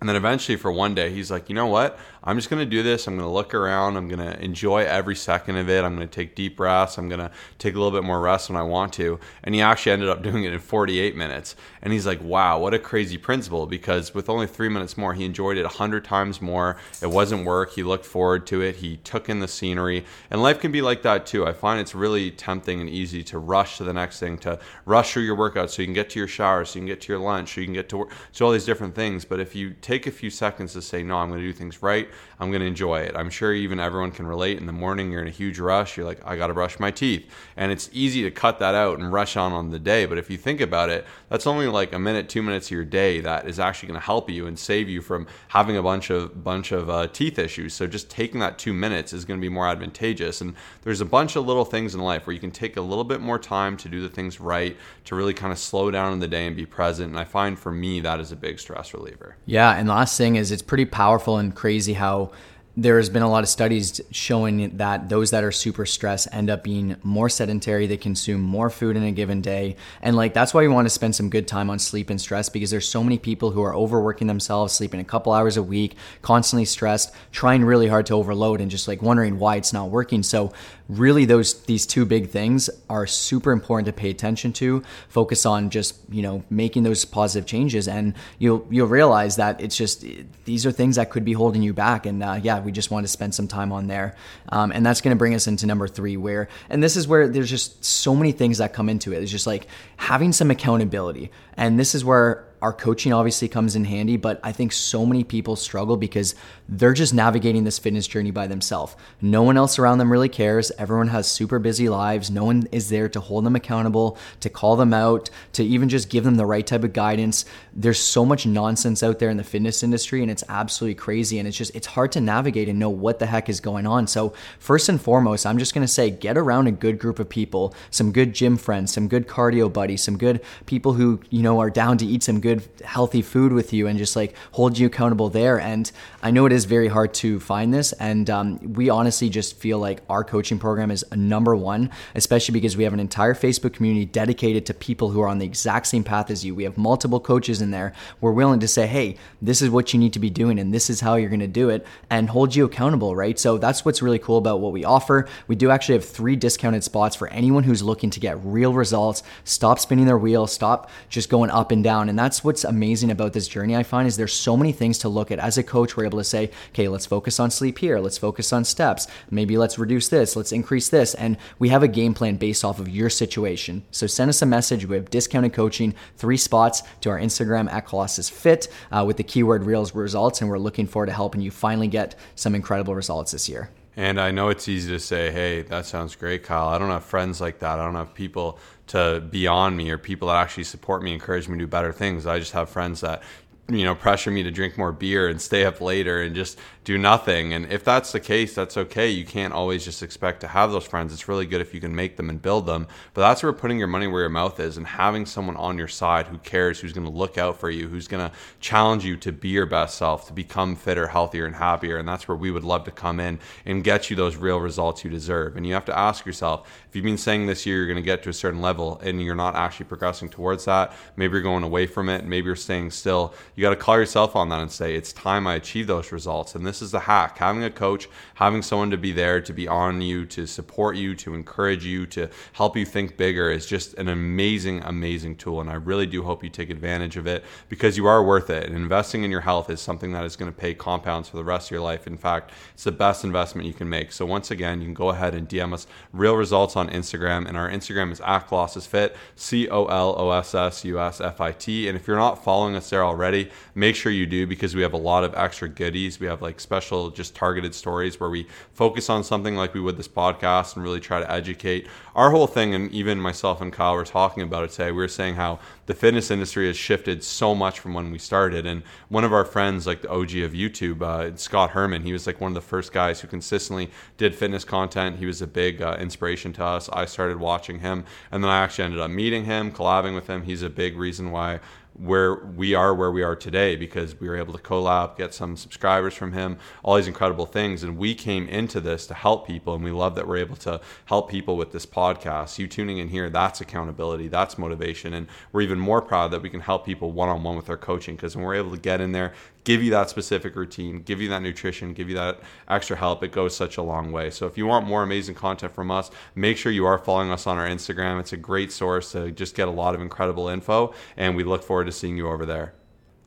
And 0.00 0.08
then 0.08 0.16
eventually, 0.16 0.56
for 0.56 0.70
one 0.72 0.94
day, 0.94 1.10
he's 1.10 1.30
like, 1.30 1.48
you 1.48 1.54
know 1.54 1.66
what? 1.66 1.98
I'm 2.26 2.36
just 2.36 2.48
going 2.48 2.60
to 2.60 2.66
do 2.66 2.82
this. 2.82 3.06
I'm 3.06 3.16
going 3.16 3.28
to 3.28 3.32
look 3.32 3.52
around. 3.52 3.98
I'm 3.98 4.08
going 4.08 4.18
to 4.18 4.42
enjoy 4.42 4.84
every 4.84 5.14
second 5.14 5.56
of 5.56 5.68
it. 5.68 5.84
I'm 5.84 5.94
going 5.94 6.08
to 6.08 6.14
take 6.14 6.34
deep 6.34 6.56
breaths. 6.56 6.96
I'm 6.96 7.06
going 7.06 7.20
to 7.20 7.30
take 7.58 7.74
a 7.74 7.76
little 7.76 7.92
bit 7.92 8.02
more 8.02 8.18
rest 8.18 8.48
when 8.48 8.56
I 8.56 8.62
want 8.62 8.94
to. 8.94 9.20
And 9.42 9.54
he 9.54 9.60
actually 9.60 9.92
ended 9.92 10.08
up 10.08 10.22
doing 10.28 10.44
it 10.44 10.54
in 10.54 10.58
48 10.58 11.14
minutes. 11.16 11.54
And 11.82 11.92
he's 11.92 12.06
like, 12.06 12.22
wow, 12.22 12.58
what 12.58 12.72
a 12.72 12.78
crazy 12.78 13.18
principle 13.18 13.66
because 13.66 14.14
with 14.14 14.30
only 14.30 14.46
three 14.46 14.70
minutes 14.70 14.96
more, 14.96 15.12
he 15.12 15.26
enjoyed 15.26 15.58
it 15.58 15.64
100 15.64 16.02
times 16.02 16.40
more. 16.40 16.78
It 17.02 17.10
wasn't 17.10 17.44
work. 17.44 17.74
He 17.74 17.82
looked 17.82 18.06
forward 18.06 18.46
to 18.46 18.62
it. 18.62 18.76
He 18.76 18.96
took 18.98 19.28
in 19.28 19.40
the 19.40 19.48
scenery. 19.48 20.06
And 20.30 20.42
life 20.42 20.60
can 20.60 20.72
be 20.72 20.80
like 20.80 21.02
that 21.02 21.26
too. 21.26 21.46
I 21.46 21.52
find 21.52 21.78
it's 21.78 21.94
really 21.94 22.30
tempting 22.30 22.80
and 22.80 22.88
easy 22.88 23.22
to 23.24 23.38
rush 23.38 23.76
to 23.76 23.84
the 23.84 23.92
next 23.92 24.18
thing, 24.18 24.38
to 24.38 24.58
rush 24.86 25.12
through 25.12 25.24
your 25.24 25.36
workout 25.36 25.70
so 25.70 25.82
you 25.82 25.86
can 25.86 25.94
get 25.94 26.08
to 26.10 26.18
your 26.18 26.28
shower, 26.28 26.64
so 26.64 26.78
you 26.78 26.80
can 26.80 26.86
get 26.86 27.02
to 27.02 27.12
your 27.12 27.20
lunch, 27.20 27.54
so 27.54 27.60
you 27.60 27.66
can 27.66 27.74
get 27.74 27.90
to 27.90 27.98
work, 27.98 28.12
so 28.32 28.46
all 28.46 28.52
these 28.52 28.64
different 28.64 28.94
things. 28.94 29.26
But 29.26 29.40
if 29.40 29.54
you 29.54 29.74
take 29.82 30.06
a 30.06 30.10
few 30.10 30.30
seconds 30.30 30.72
to 30.72 30.80
say, 30.80 31.02
no, 31.02 31.18
I'm 31.18 31.28
going 31.28 31.40
to 31.40 31.46
do 31.46 31.52
things 31.52 31.82
right, 31.82 32.08
I'm 32.38 32.50
going 32.50 32.60
to 32.60 32.66
enjoy 32.66 33.00
it. 33.00 33.16
I'm 33.16 33.30
sure 33.30 33.52
even 33.52 33.78
everyone 33.78 34.10
can 34.10 34.26
relate. 34.26 34.58
In 34.58 34.66
the 34.66 34.72
morning, 34.72 35.10
you're 35.10 35.22
in 35.22 35.28
a 35.28 35.30
huge 35.30 35.58
rush. 35.58 35.96
You're 35.96 36.06
like, 36.06 36.20
I 36.24 36.36
got 36.36 36.48
to 36.48 36.54
brush 36.54 36.78
my 36.78 36.90
teeth. 36.90 37.30
And 37.56 37.70
it's 37.70 37.88
easy 37.92 38.22
to 38.22 38.30
cut 38.30 38.58
that 38.58 38.74
out 38.74 38.98
and 38.98 39.12
rush 39.12 39.36
on 39.36 39.52
on 39.52 39.70
the 39.70 39.78
day. 39.78 40.06
But 40.06 40.18
if 40.18 40.30
you 40.30 40.36
think 40.36 40.60
about 40.60 40.90
it, 40.90 41.06
that's 41.28 41.46
only 41.46 41.66
like 41.68 41.92
a 41.92 41.98
minute, 41.98 42.28
two 42.28 42.42
minutes 42.42 42.66
of 42.68 42.72
your 42.72 42.84
day 42.84 43.20
that 43.20 43.46
is 43.46 43.58
actually 43.58 43.88
going 43.88 44.00
to 44.00 44.06
help 44.06 44.28
you 44.28 44.46
and 44.46 44.58
save 44.58 44.88
you 44.88 45.00
from 45.00 45.26
having 45.48 45.76
a 45.76 45.82
bunch 45.82 46.10
of 46.10 46.44
bunch 46.44 46.72
of 46.72 46.90
uh, 46.90 47.06
teeth 47.08 47.38
issues. 47.38 47.74
So 47.74 47.86
just 47.86 48.10
taking 48.10 48.40
that 48.40 48.58
two 48.58 48.72
minutes 48.72 49.12
is 49.12 49.24
going 49.24 49.40
to 49.40 49.44
be 49.44 49.48
more 49.48 49.68
advantageous. 49.68 50.40
And 50.40 50.54
there's 50.82 51.00
a 51.00 51.06
bunch 51.06 51.36
of 51.36 51.46
little 51.46 51.64
things 51.64 51.94
in 51.94 52.00
life 52.00 52.26
where 52.26 52.34
you 52.34 52.40
can 52.40 52.50
take 52.50 52.76
a 52.76 52.80
little 52.80 53.04
bit 53.04 53.20
more 53.20 53.38
time 53.38 53.76
to 53.78 53.88
do 53.88 54.00
the 54.00 54.08
things 54.08 54.40
right, 54.40 54.76
to 55.06 55.14
really 55.14 55.34
kind 55.34 55.52
of 55.52 55.58
slow 55.58 55.90
down 55.90 56.12
in 56.12 56.18
the 56.18 56.28
day 56.28 56.46
and 56.46 56.56
be 56.56 56.66
present. 56.66 57.10
And 57.10 57.18
I 57.18 57.24
find 57.24 57.58
for 57.58 57.72
me 57.72 58.00
that 58.00 58.20
is 58.20 58.32
a 58.32 58.36
big 58.36 58.58
stress 58.58 58.92
reliever. 58.92 59.36
Yeah, 59.46 59.74
and 59.74 59.88
last 59.88 60.18
thing 60.18 60.36
is 60.36 60.50
it's 60.50 60.62
pretty 60.62 60.84
powerful 60.84 61.38
and 61.38 61.54
crazy 61.54 61.94
how 61.94 62.03
how 62.04 62.30
there's 62.76 63.08
been 63.08 63.22
a 63.22 63.30
lot 63.30 63.44
of 63.44 63.48
studies 63.48 64.00
showing 64.10 64.76
that 64.76 65.08
those 65.08 65.30
that 65.30 65.44
are 65.44 65.52
super 65.52 65.86
stressed 65.86 66.26
end 66.32 66.50
up 66.50 66.64
being 66.64 66.96
more 67.02 67.28
sedentary 67.28 67.86
they 67.86 67.96
consume 67.96 68.40
more 68.40 68.68
food 68.68 68.96
in 68.96 69.02
a 69.04 69.12
given 69.12 69.40
day 69.40 69.76
and 70.02 70.16
like 70.16 70.34
that's 70.34 70.52
why 70.52 70.60
we 70.60 70.68
want 70.68 70.84
to 70.84 70.90
spend 70.90 71.14
some 71.14 71.30
good 71.30 71.46
time 71.46 71.70
on 71.70 71.78
sleep 71.78 72.10
and 72.10 72.20
stress 72.20 72.48
because 72.48 72.70
there's 72.70 72.88
so 72.88 73.02
many 73.02 73.18
people 73.18 73.52
who 73.52 73.62
are 73.62 73.74
overworking 73.74 74.26
themselves 74.26 74.72
sleeping 74.72 74.98
a 74.98 75.04
couple 75.04 75.32
hours 75.32 75.56
a 75.56 75.62
week 75.62 75.94
constantly 76.20 76.64
stressed 76.64 77.14
trying 77.30 77.64
really 77.64 77.86
hard 77.86 78.06
to 78.06 78.14
overload 78.14 78.60
and 78.60 78.70
just 78.70 78.88
like 78.88 79.02
wondering 79.02 79.38
why 79.38 79.56
it's 79.56 79.72
not 79.72 79.90
working. 79.90 80.22
So 80.22 80.52
really 80.88 81.24
those 81.24 81.62
these 81.64 81.86
two 81.86 82.04
big 82.04 82.28
things 82.28 82.68
are 82.90 83.06
super 83.06 83.52
important 83.52 83.86
to 83.86 83.92
pay 83.92 84.10
attention 84.10 84.52
to 84.52 84.82
focus 85.08 85.46
on 85.46 85.70
just 85.70 85.96
you 86.10 86.20
know 86.20 86.44
making 86.50 86.82
those 86.82 87.04
positive 87.06 87.46
changes 87.46 87.88
and 87.88 88.12
you'll 88.38 88.66
you'll 88.70 88.86
realize 88.86 89.36
that 89.36 89.58
it's 89.62 89.76
just 89.76 90.04
these 90.44 90.66
are 90.66 90.72
things 90.72 90.96
that 90.96 91.08
could 91.08 91.24
be 91.24 91.32
holding 91.32 91.62
you 91.62 91.72
back 91.72 92.04
and 92.04 92.22
uh, 92.22 92.38
yeah 92.42 92.60
we 92.64 92.72
just 92.72 92.90
want 92.90 93.04
to 93.04 93.08
spend 93.08 93.34
some 93.34 93.48
time 93.48 93.72
on 93.72 93.86
there. 93.86 94.16
Um, 94.48 94.72
and 94.72 94.84
that's 94.84 95.00
going 95.00 95.14
to 95.14 95.18
bring 95.18 95.34
us 95.34 95.46
into 95.46 95.66
number 95.66 95.86
three, 95.86 96.16
where, 96.16 96.48
and 96.68 96.82
this 96.82 96.96
is 96.96 97.06
where 97.06 97.28
there's 97.28 97.50
just 97.50 97.84
so 97.84 98.14
many 98.14 98.32
things 98.32 98.58
that 98.58 98.72
come 98.72 98.88
into 98.88 99.12
it. 99.12 99.22
It's 99.22 99.30
just 99.30 99.46
like 99.46 99.66
having 99.96 100.32
some 100.32 100.50
accountability. 100.50 101.30
And 101.56 101.78
this 101.78 101.94
is 101.94 102.04
where 102.04 102.46
our 102.64 102.72
coaching 102.72 103.12
obviously 103.12 103.46
comes 103.46 103.76
in 103.76 103.84
handy, 103.84 104.16
but 104.16 104.40
I 104.42 104.50
think 104.50 104.72
so 104.72 105.04
many 105.04 105.22
people 105.22 105.54
struggle 105.54 105.98
because 105.98 106.34
they're 106.66 106.94
just 106.94 107.12
navigating 107.12 107.64
this 107.64 107.78
fitness 107.78 108.06
journey 108.06 108.30
by 108.30 108.46
themselves. 108.46 108.96
No 109.20 109.42
one 109.42 109.58
else 109.58 109.78
around 109.78 109.98
them 109.98 110.10
really 110.10 110.30
cares. 110.30 110.72
Everyone 110.78 111.08
has 111.08 111.30
super 111.30 111.58
busy 111.58 111.90
lives. 111.90 112.30
No 112.30 112.44
one 112.44 112.66
is 112.72 112.88
there 112.88 113.10
to 113.10 113.20
hold 113.20 113.44
them 113.44 113.54
accountable, 113.54 114.16
to 114.40 114.48
call 114.48 114.76
them 114.76 114.94
out, 114.94 115.28
to 115.52 115.62
even 115.62 115.90
just 115.90 116.08
give 116.08 116.24
them 116.24 116.36
the 116.36 116.46
right 116.46 116.66
type 116.66 116.84
of 116.84 116.94
guidance. 116.94 117.44
There's 117.74 117.98
so 117.98 118.24
much 118.24 118.46
nonsense 118.46 119.02
out 119.02 119.18
there 119.18 119.28
in 119.28 119.36
the 119.36 119.44
fitness 119.44 119.82
industry 119.82 120.22
and 120.22 120.30
it's 120.30 120.44
absolutely 120.48 120.94
crazy 120.94 121.38
and 121.38 121.46
it's 121.46 121.58
just 121.58 121.76
it's 121.76 121.88
hard 121.88 122.12
to 122.12 122.20
navigate 122.22 122.70
and 122.70 122.78
know 122.78 122.88
what 122.88 123.18
the 123.18 123.26
heck 123.26 123.50
is 123.50 123.60
going 123.60 123.86
on. 123.86 124.06
So, 124.06 124.32
first 124.58 124.88
and 124.88 124.98
foremost, 124.98 125.44
I'm 125.44 125.58
just 125.58 125.74
going 125.74 125.86
to 125.86 125.92
say 125.92 126.08
get 126.08 126.38
around 126.38 126.66
a 126.66 126.72
good 126.72 126.98
group 126.98 127.18
of 127.18 127.28
people, 127.28 127.74
some 127.90 128.10
good 128.10 128.32
gym 128.32 128.56
friends, 128.56 128.90
some 128.90 129.06
good 129.06 129.28
cardio 129.28 129.70
buddies, 129.70 130.02
some 130.02 130.16
good 130.16 130.40
people 130.64 130.94
who, 130.94 131.20
you 131.28 131.42
know, 131.42 131.60
are 131.60 131.68
down 131.68 131.98
to 131.98 132.06
eat 132.06 132.22
some 132.22 132.40
good 132.40 132.53
good 132.54 132.68
healthy 132.84 133.22
food 133.22 133.52
with 133.52 133.72
you 133.72 133.86
and 133.86 133.98
just 133.98 134.16
like 134.16 134.34
hold 134.52 134.78
you 134.78 134.86
accountable 134.86 135.28
there. 135.28 135.60
And 135.60 135.90
i 136.22 136.30
know 136.30 136.46
it 136.46 136.52
is 136.52 136.64
very 136.64 136.88
hard 136.88 137.14
to 137.14 137.40
find 137.40 137.72
this. 137.72 137.92
And 137.92 138.30
um, 138.30 138.72
we 138.74 138.90
honestly 138.90 139.28
just 139.28 139.56
feel 139.56 139.78
like 139.78 140.02
our 140.08 140.24
coaching 140.24 140.58
program 140.58 140.90
is 140.90 141.04
number 141.14 141.54
one 141.56 141.90
especially 142.14 142.52
because 142.52 142.76
we 142.76 142.84
have 142.84 142.92
an 142.92 143.00
entire 143.00 143.34
facebook 143.34 143.72
community 143.72 144.04
dedicated 144.04 144.66
to 144.66 144.74
people 144.74 145.10
who 145.10 145.20
are 145.20 145.28
on 145.28 145.38
the 145.38 145.44
exact 145.44 145.86
same 145.86 146.04
path 146.04 146.30
as 146.30 146.44
you. 146.44 146.54
We 146.54 146.64
have 146.64 146.76
multiple 146.76 147.20
coaches 147.20 147.60
in 147.60 147.70
there. 147.70 147.92
We're 148.20 148.32
willing 148.32 148.60
to 148.60 148.68
say 148.68 148.86
hey 148.86 149.16
this 149.42 149.62
is 149.62 149.70
what 149.70 149.92
you 149.92 149.98
need 149.98 150.12
to 150.12 150.18
be 150.18 150.30
doing 150.30 150.58
and 150.58 150.72
this 150.72 150.90
is 150.90 151.00
how 151.00 151.16
you're 151.16 151.30
going 151.30 151.40
to 151.40 151.46
do 151.46 151.70
it 151.70 151.86
and 152.10 152.28
hold 152.28 152.54
you 152.54 152.64
accountable 152.64 153.16
right? 153.16 153.38
So 153.38 153.58
that's 153.58 153.84
what's 153.84 154.02
really 154.02 154.18
cool 154.18 154.38
about 154.38 154.60
what 154.60 154.72
we 154.72 154.84
offer. 154.84 155.28
We 155.48 155.56
do 155.56 155.70
actually 155.70 155.96
have 155.96 156.04
three 156.04 156.36
discounted 156.36 156.84
spots 156.84 157.16
for 157.16 157.28
anyone 157.28 157.64
who's 157.64 157.82
looking 157.82 158.10
to 158.10 158.20
get 158.20 158.38
real 158.44 158.72
results. 158.72 159.22
Stop 159.44 159.78
spinning 159.78 160.06
their 160.06 160.18
wheel. 160.18 160.46
Stop 160.46 160.90
just 161.08 161.28
going 161.28 161.50
up 161.50 161.70
and 161.70 161.82
down. 161.82 162.08
And 162.08 162.18
that's 162.18 162.43
what's 162.44 162.64
amazing 162.64 163.10
about 163.10 163.32
this 163.32 163.48
journey, 163.48 163.74
I 163.74 163.82
find, 163.82 164.06
is 164.06 164.16
there's 164.16 164.32
so 164.32 164.56
many 164.56 164.72
things 164.72 164.98
to 164.98 165.08
look 165.08 165.30
at. 165.30 165.38
As 165.38 165.58
a 165.58 165.62
coach, 165.62 165.96
we're 165.96 166.04
able 166.04 166.18
to 166.18 166.24
say, 166.24 166.50
okay, 166.70 166.88
let's 166.88 167.06
focus 167.06 167.40
on 167.40 167.50
sleep 167.50 167.78
here, 167.78 167.98
let's 167.98 168.18
focus 168.18 168.52
on 168.52 168.64
steps, 168.64 169.06
maybe 169.30 169.56
let's 169.56 169.78
reduce 169.78 170.08
this, 170.08 170.36
let's 170.36 170.52
increase 170.52 170.88
this. 170.88 171.14
And 171.14 171.36
we 171.58 171.70
have 171.70 171.82
a 171.82 171.88
game 171.88 172.14
plan 172.14 172.36
based 172.36 172.64
off 172.64 172.78
of 172.78 172.88
your 172.88 173.10
situation. 173.10 173.84
So 173.90 174.06
send 174.06 174.28
us 174.28 174.42
a 174.42 174.46
message. 174.46 174.86
We 174.86 174.96
have 174.96 175.10
discounted 175.10 175.52
coaching, 175.52 175.94
three 176.16 176.36
spots 176.36 176.82
to 177.00 177.10
our 177.10 177.18
Instagram 177.18 177.70
at 177.72 177.86
Colossus 177.86 178.28
Fit 178.28 178.68
uh, 178.90 179.04
with 179.06 179.16
the 179.16 179.24
keyword 179.24 179.64
reels 179.64 179.94
results. 179.94 180.40
And 180.40 180.50
we're 180.50 180.58
looking 180.58 180.86
forward 180.86 181.06
to 181.06 181.12
helping 181.12 181.40
you 181.40 181.50
finally 181.50 181.88
get 181.88 182.14
some 182.34 182.54
incredible 182.54 182.94
results 182.94 183.32
this 183.32 183.48
year. 183.48 183.70
And 183.96 184.20
I 184.20 184.32
know 184.32 184.48
it's 184.48 184.68
easy 184.68 184.90
to 184.92 184.98
say, 184.98 185.30
hey, 185.30 185.62
that 185.62 185.86
sounds 185.86 186.16
great, 186.16 186.42
Kyle. 186.42 186.68
I 186.68 186.78
don't 186.78 186.90
have 186.90 187.04
friends 187.04 187.40
like 187.40 187.60
that. 187.60 187.78
I 187.78 187.84
don't 187.84 187.94
have 187.94 188.12
people 188.12 188.58
to 188.88 189.20
be 189.30 189.46
on 189.46 189.76
me 189.76 189.90
or 189.90 189.98
people 189.98 190.28
that 190.28 190.36
actually 190.36 190.64
support 190.64 191.02
me, 191.02 191.12
encourage 191.12 191.48
me 191.48 191.54
to 191.58 191.64
do 191.64 191.66
better 191.66 191.92
things. 191.92 192.26
I 192.26 192.38
just 192.38 192.52
have 192.52 192.68
friends 192.68 193.00
that 193.02 193.22
you 193.68 193.84
know 193.84 193.94
pressure 193.94 194.30
me 194.30 194.42
to 194.42 194.50
drink 194.50 194.76
more 194.76 194.92
beer 194.92 195.28
and 195.28 195.40
stay 195.40 195.64
up 195.64 195.80
later 195.80 196.20
and 196.20 196.34
just 196.34 196.58
do 196.84 196.98
nothing. 196.98 197.54
And 197.54 197.72
if 197.72 197.82
that's 197.82 198.12
the 198.12 198.20
case 198.20 198.54
that's 198.54 198.76
okay. 198.76 199.08
You 199.08 199.24
can't 199.24 199.54
always 199.54 199.84
just 199.84 200.02
expect 200.02 200.42
to 200.42 200.48
have 200.48 200.70
those 200.70 200.84
friends. 200.84 201.12
It's 201.12 201.28
really 201.28 201.46
good 201.46 201.62
if 201.62 201.72
you 201.72 201.80
can 201.80 201.94
make 201.94 202.16
them 202.16 202.28
and 202.28 202.40
build 202.40 202.66
them. 202.66 202.86
But 203.14 203.22
that's 203.22 203.42
where 203.42 203.52
putting 203.54 203.78
your 203.78 203.88
money 203.88 204.06
where 204.06 204.20
your 204.20 204.30
mouth 204.30 204.60
is 204.60 204.76
and 204.76 204.86
having 204.86 205.24
someone 205.24 205.56
on 205.56 205.78
your 205.78 205.88
side 205.88 206.26
who 206.26 206.36
cares 206.38 206.78
who's 206.78 206.92
going 206.92 207.06
to 207.06 207.12
look 207.12 207.38
out 207.38 207.58
for 207.58 207.70
you 207.70 207.88
who's 207.88 208.06
going 208.06 208.28
to 208.28 208.36
challenge 208.60 209.04
you 209.04 209.16
to 209.16 209.32
be 209.32 209.48
your 209.48 209.66
best 209.66 209.96
self 209.96 210.26
to 210.26 210.32
become 210.34 210.76
fitter 210.76 211.08
healthier 211.08 211.46
and 211.46 211.56
happier. 211.56 211.96
And 211.96 212.06
that's 212.06 212.28
where 212.28 212.36
we 212.36 212.50
would 212.50 212.64
love 212.64 212.84
to 212.84 212.90
come 212.90 213.18
in 213.18 213.38
and 213.64 213.82
get 213.82 214.10
you 214.10 214.16
those 214.16 214.36
real 214.36 214.60
results 214.60 215.04
you 215.04 215.10
deserve. 215.10 215.56
And 215.56 215.66
you 215.66 215.72
have 215.72 215.86
to 215.86 215.98
ask 215.98 216.26
yourself 216.26 216.70
if 216.88 216.94
you've 216.94 217.04
been 217.04 217.16
saying 217.16 217.46
this 217.46 217.64
year 217.64 217.78
you're 217.78 217.86
going 217.86 217.96
to 217.96 218.02
get 218.02 218.22
to 218.24 218.28
a 218.28 218.34
certain 218.34 218.60
level 218.60 219.00
and 219.02 219.22
you're 219.22 219.34
not 219.34 219.56
actually 219.56 219.86
progressing 219.86 220.28
towards 220.28 220.64
that 220.66 220.92
maybe 221.16 221.32
you're 221.32 221.42
going 221.42 221.64
away 221.64 221.86
from 221.86 222.08
it 222.08 222.24
maybe 222.24 222.46
you're 222.46 222.56
staying 222.56 222.90
still 222.90 223.34
you 223.54 223.62
got 223.62 223.70
to 223.70 223.76
call 223.76 223.96
yourself 223.96 224.34
on 224.34 224.48
that 224.48 224.60
and 224.60 224.70
say, 224.70 224.94
it's 224.94 225.12
time 225.12 225.46
I 225.46 225.54
achieve 225.54 225.86
those 225.86 226.10
results. 226.10 226.54
And 226.54 226.66
this 226.66 226.82
is 226.82 226.90
the 226.90 227.00
hack 227.00 227.38
having 227.38 227.62
a 227.62 227.70
coach, 227.70 228.08
having 228.34 228.62
someone 228.62 228.90
to 228.90 228.96
be 228.96 229.12
there, 229.12 229.40
to 229.40 229.52
be 229.52 229.68
on 229.68 230.02
you, 230.02 230.26
to 230.26 230.46
support 230.46 230.96
you, 230.96 231.14
to 231.16 231.34
encourage 231.34 231.84
you, 231.84 232.06
to 232.06 232.28
help 232.52 232.76
you 232.76 232.84
think 232.84 233.16
bigger 233.16 233.50
is 233.50 233.66
just 233.66 233.94
an 233.94 234.08
amazing, 234.08 234.82
amazing 234.82 235.36
tool. 235.36 235.60
And 235.60 235.70
I 235.70 235.74
really 235.74 236.06
do 236.06 236.22
hope 236.22 236.42
you 236.42 236.50
take 236.50 236.70
advantage 236.70 237.16
of 237.16 237.26
it 237.26 237.44
because 237.68 237.96
you 237.96 238.06
are 238.06 238.24
worth 238.24 238.50
it. 238.50 238.64
And 238.64 238.74
investing 238.74 239.22
in 239.22 239.30
your 239.30 239.40
health 239.40 239.70
is 239.70 239.80
something 239.80 240.12
that 240.12 240.24
is 240.24 240.34
going 240.34 240.50
to 240.52 240.56
pay 240.56 240.74
compounds 240.74 241.28
for 241.28 241.36
the 241.36 241.44
rest 241.44 241.68
of 241.68 241.70
your 241.72 241.80
life. 241.80 242.06
In 242.06 242.16
fact, 242.16 242.50
it's 242.72 242.84
the 242.84 242.92
best 242.92 243.22
investment 243.22 243.68
you 243.68 243.74
can 243.74 243.88
make. 243.88 244.10
So 244.10 244.26
once 244.26 244.50
again, 244.50 244.80
you 244.80 244.86
can 244.86 244.94
go 244.94 245.10
ahead 245.10 245.34
and 245.34 245.48
DM 245.48 245.72
us 245.72 245.86
real 246.12 246.34
results 246.34 246.74
on 246.74 246.90
Instagram. 246.90 247.46
And 247.46 247.56
our 247.56 247.70
Instagram 247.70 248.10
is 248.10 248.20
at 248.20 248.40
Colossus 248.48 248.86
Fit, 248.86 249.16
C 249.36 249.68
O 249.68 249.84
L 249.86 250.14
O 250.18 250.30
S 250.30 250.54
S 250.54 250.84
U 250.84 250.98
S 250.98 251.20
F 251.20 251.40
I 251.40 251.52
T. 251.52 251.88
And 251.88 251.96
if 251.96 252.08
you're 252.08 252.16
not 252.16 252.42
following 252.42 252.74
us 252.74 252.90
there 252.90 253.04
already, 253.04 253.43
make 253.74 253.96
sure 253.96 254.12
you 254.12 254.26
do 254.26 254.46
because 254.46 254.74
we 254.74 254.82
have 254.82 254.92
a 254.92 254.98
lot 254.98 255.24
of 255.24 255.34
extra 255.34 255.68
goodies. 255.68 256.20
We 256.20 256.26
have 256.26 256.42
like 256.42 256.60
special, 256.60 257.10
just 257.10 257.34
targeted 257.34 257.74
stories 257.74 258.18
where 258.20 258.30
we 258.30 258.46
focus 258.72 259.10
on 259.10 259.24
something 259.24 259.56
like 259.56 259.74
we 259.74 259.80
would 259.80 259.96
this 259.96 260.08
podcast 260.08 260.74
and 260.76 260.84
really 260.84 261.00
try 261.00 261.20
to 261.20 261.30
educate. 261.30 261.86
Our 262.14 262.30
whole 262.30 262.46
thing, 262.46 262.74
and 262.74 262.90
even 262.92 263.20
myself 263.20 263.60
and 263.60 263.72
Kyle 263.72 263.94
were 263.94 264.04
talking 264.04 264.42
about 264.42 264.64
it 264.64 264.70
today, 264.70 264.90
we 264.90 264.98
were 264.98 265.08
saying 265.08 265.34
how 265.34 265.58
the 265.86 265.94
fitness 265.94 266.30
industry 266.30 266.66
has 266.66 266.76
shifted 266.76 267.22
so 267.22 267.54
much 267.54 267.80
from 267.80 267.94
when 267.94 268.10
we 268.10 268.18
started. 268.18 268.66
And 268.66 268.82
one 269.08 269.24
of 269.24 269.32
our 269.32 269.44
friends, 269.44 269.86
like 269.86 270.02
the 270.02 270.10
OG 270.10 270.36
of 270.38 270.52
YouTube, 270.52 271.02
uh, 271.02 271.36
Scott 271.36 271.70
Herman, 271.70 272.02
he 272.02 272.12
was 272.12 272.26
like 272.26 272.40
one 272.40 272.52
of 272.52 272.54
the 272.54 272.60
first 272.60 272.92
guys 272.92 273.20
who 273.20 273.28
consistently 273.28 273.90
did 274.16 274.34
fitness 274.34 274.64
content. 274.64 275.18
He 275.18 275.26
was 275.26 275.42
a 275.42 275.46
big 275.46 275.82
uh, 275.82 275.96
inspiration 275.98 276.52
to 276.54 276.64
us. 276.64 276.88
I 276.92 277.04
started 277.04 277.38
watching 277.38 277.80
him, 277.80 278.04
and 278.30 278.42
then 278.42 278.50
I 278.50 278.62
actually 278.62 278.84
ended 278.84 279.00
up 279.00 279.10
meeting 279.10 279.44
him, 279.44 279.72
collabing 279.72 280.14
with 280.14 280.26
him. 280.26 280.42
He's 280.42 280.62
a 280.62 280.70
big 280.70 280.96
reason 280.96 281.30
why 281.30 281.60
where 281.94 282.34
we 282.34 282.74
are 282.74 282.92
where 282.94 283.10
we 283.10 283.22
are 283.22 283.36
today 283.36 283.76
because 283.76 284.18
we 284.18 284.28
were 284.28 284.36
able 284.36 284.52
to 284.52 284.58
collab, 284.62 285.16
get 285.16 285.32
some 285.32 285.56
subscribers 285.56 286.12
from 286.14 286.32
him, 286.32 286.58
all 286.82 286.96
these 286.96 287.06
incredible 287.06 287.46
things. 287.46 287.82
And 287.84 287.96
we 287.96 288.14
came 288.14 288.48
into 288.48 288.80
this 288.80 289.06
to 289.06 289.14
help 289.14 289.46
people. 289.46 289.74
And 289.74 289.84
we 289.84 289.92
love 289.92 290.16
that 290.16 290.26
we're 290.26 290.38
able 290.38 290.56
to 290.56 290.80
help 291.04 291.30
people 291.30 291.56
with 291.56 291.72
this 291.72 291.86
podcast. 291.86 292.58
You 292.58 292.66
tuning 292.66 292.98
in 292.98 293.08
here, 293.08 293.30
that's 293.30 293.60
accountability, 293.60 294.28
that's 294.28 294.58
motivation. 294.58 295.14
And 295.14 295.28
we're 295.52 295.62
even 295.62 295.78
more 295.78 296.02
proud 296.02 296.32
that 296.32 296.42
we 296.42 296.50
can 296.50 296.60
help 296.60 296.84
people 296.84 297.12
one 297.12 297.28
on 297.28 297.42
one 297.44 297.56
with 297.56 297.70
our 297.70 297.76
coaching 297.76 298.16
because 298.16 298.34
when 298.34 298.44
we're 298.44 298.56
able 298.56 298.72
to 298.72 298.80
get 298.80 299.00
in 299.00 299.12
there, 299.12 299.32
give 299.64 299.82
you 299.82 299.90
that 299.90 300.10
specific 300.10 300.54
routine, 300.54 301.00
give 301.02 301.20
you 301.20 301.28
that 301.30 301.42
nutrition, 301.42 301.92
give 301.94 302.08
you 302.08 302.14
that 302.14 302.40
extra 302.68 302.96
help, 302.96 303.22
it 303.24 303.32
goes 303.32 303.56
such 303.56 303.76
a 303.76 303.82
long 303.82 304.12
way. 304.12 304.30
So 304.30 304.46
if 304.46 304.56
you 304.56 304.66
want 304.66 304.86
more 304.86 305.02
amazing 305.02 305.34
content 305.34 305.74
from 305.74 305.90
us, 305.90 306.10
make 306.34 306.56
sure 306.56 306.70
you 306.70 306.86
are 306.86 306.98
following 306.98 307.30
us 307.30 307.46
on 307.46 307.58
our 307.58 307.66
Instagram. 307.66 308.20
It's 308.20 308.32
a 308.32 308.36
great 308.36 308.70
source 308.70 309.12
to 309.12 309.30
just 309.30 309.54
get 309.54 309.68
a 309.68 309.72
lot 309.72 309.94
of 309.94 310.00
incredible 310.00 310.48
info, 310.48 310.94
and 311.16 311.34
we 311.34 311.44
look 311.44 311.64
forward 311.64 311.86
to 311.86 311.92
seeing 311.92 312.16
you 312.16 312.28
over 312.28 312.46
there. 312.46 312.74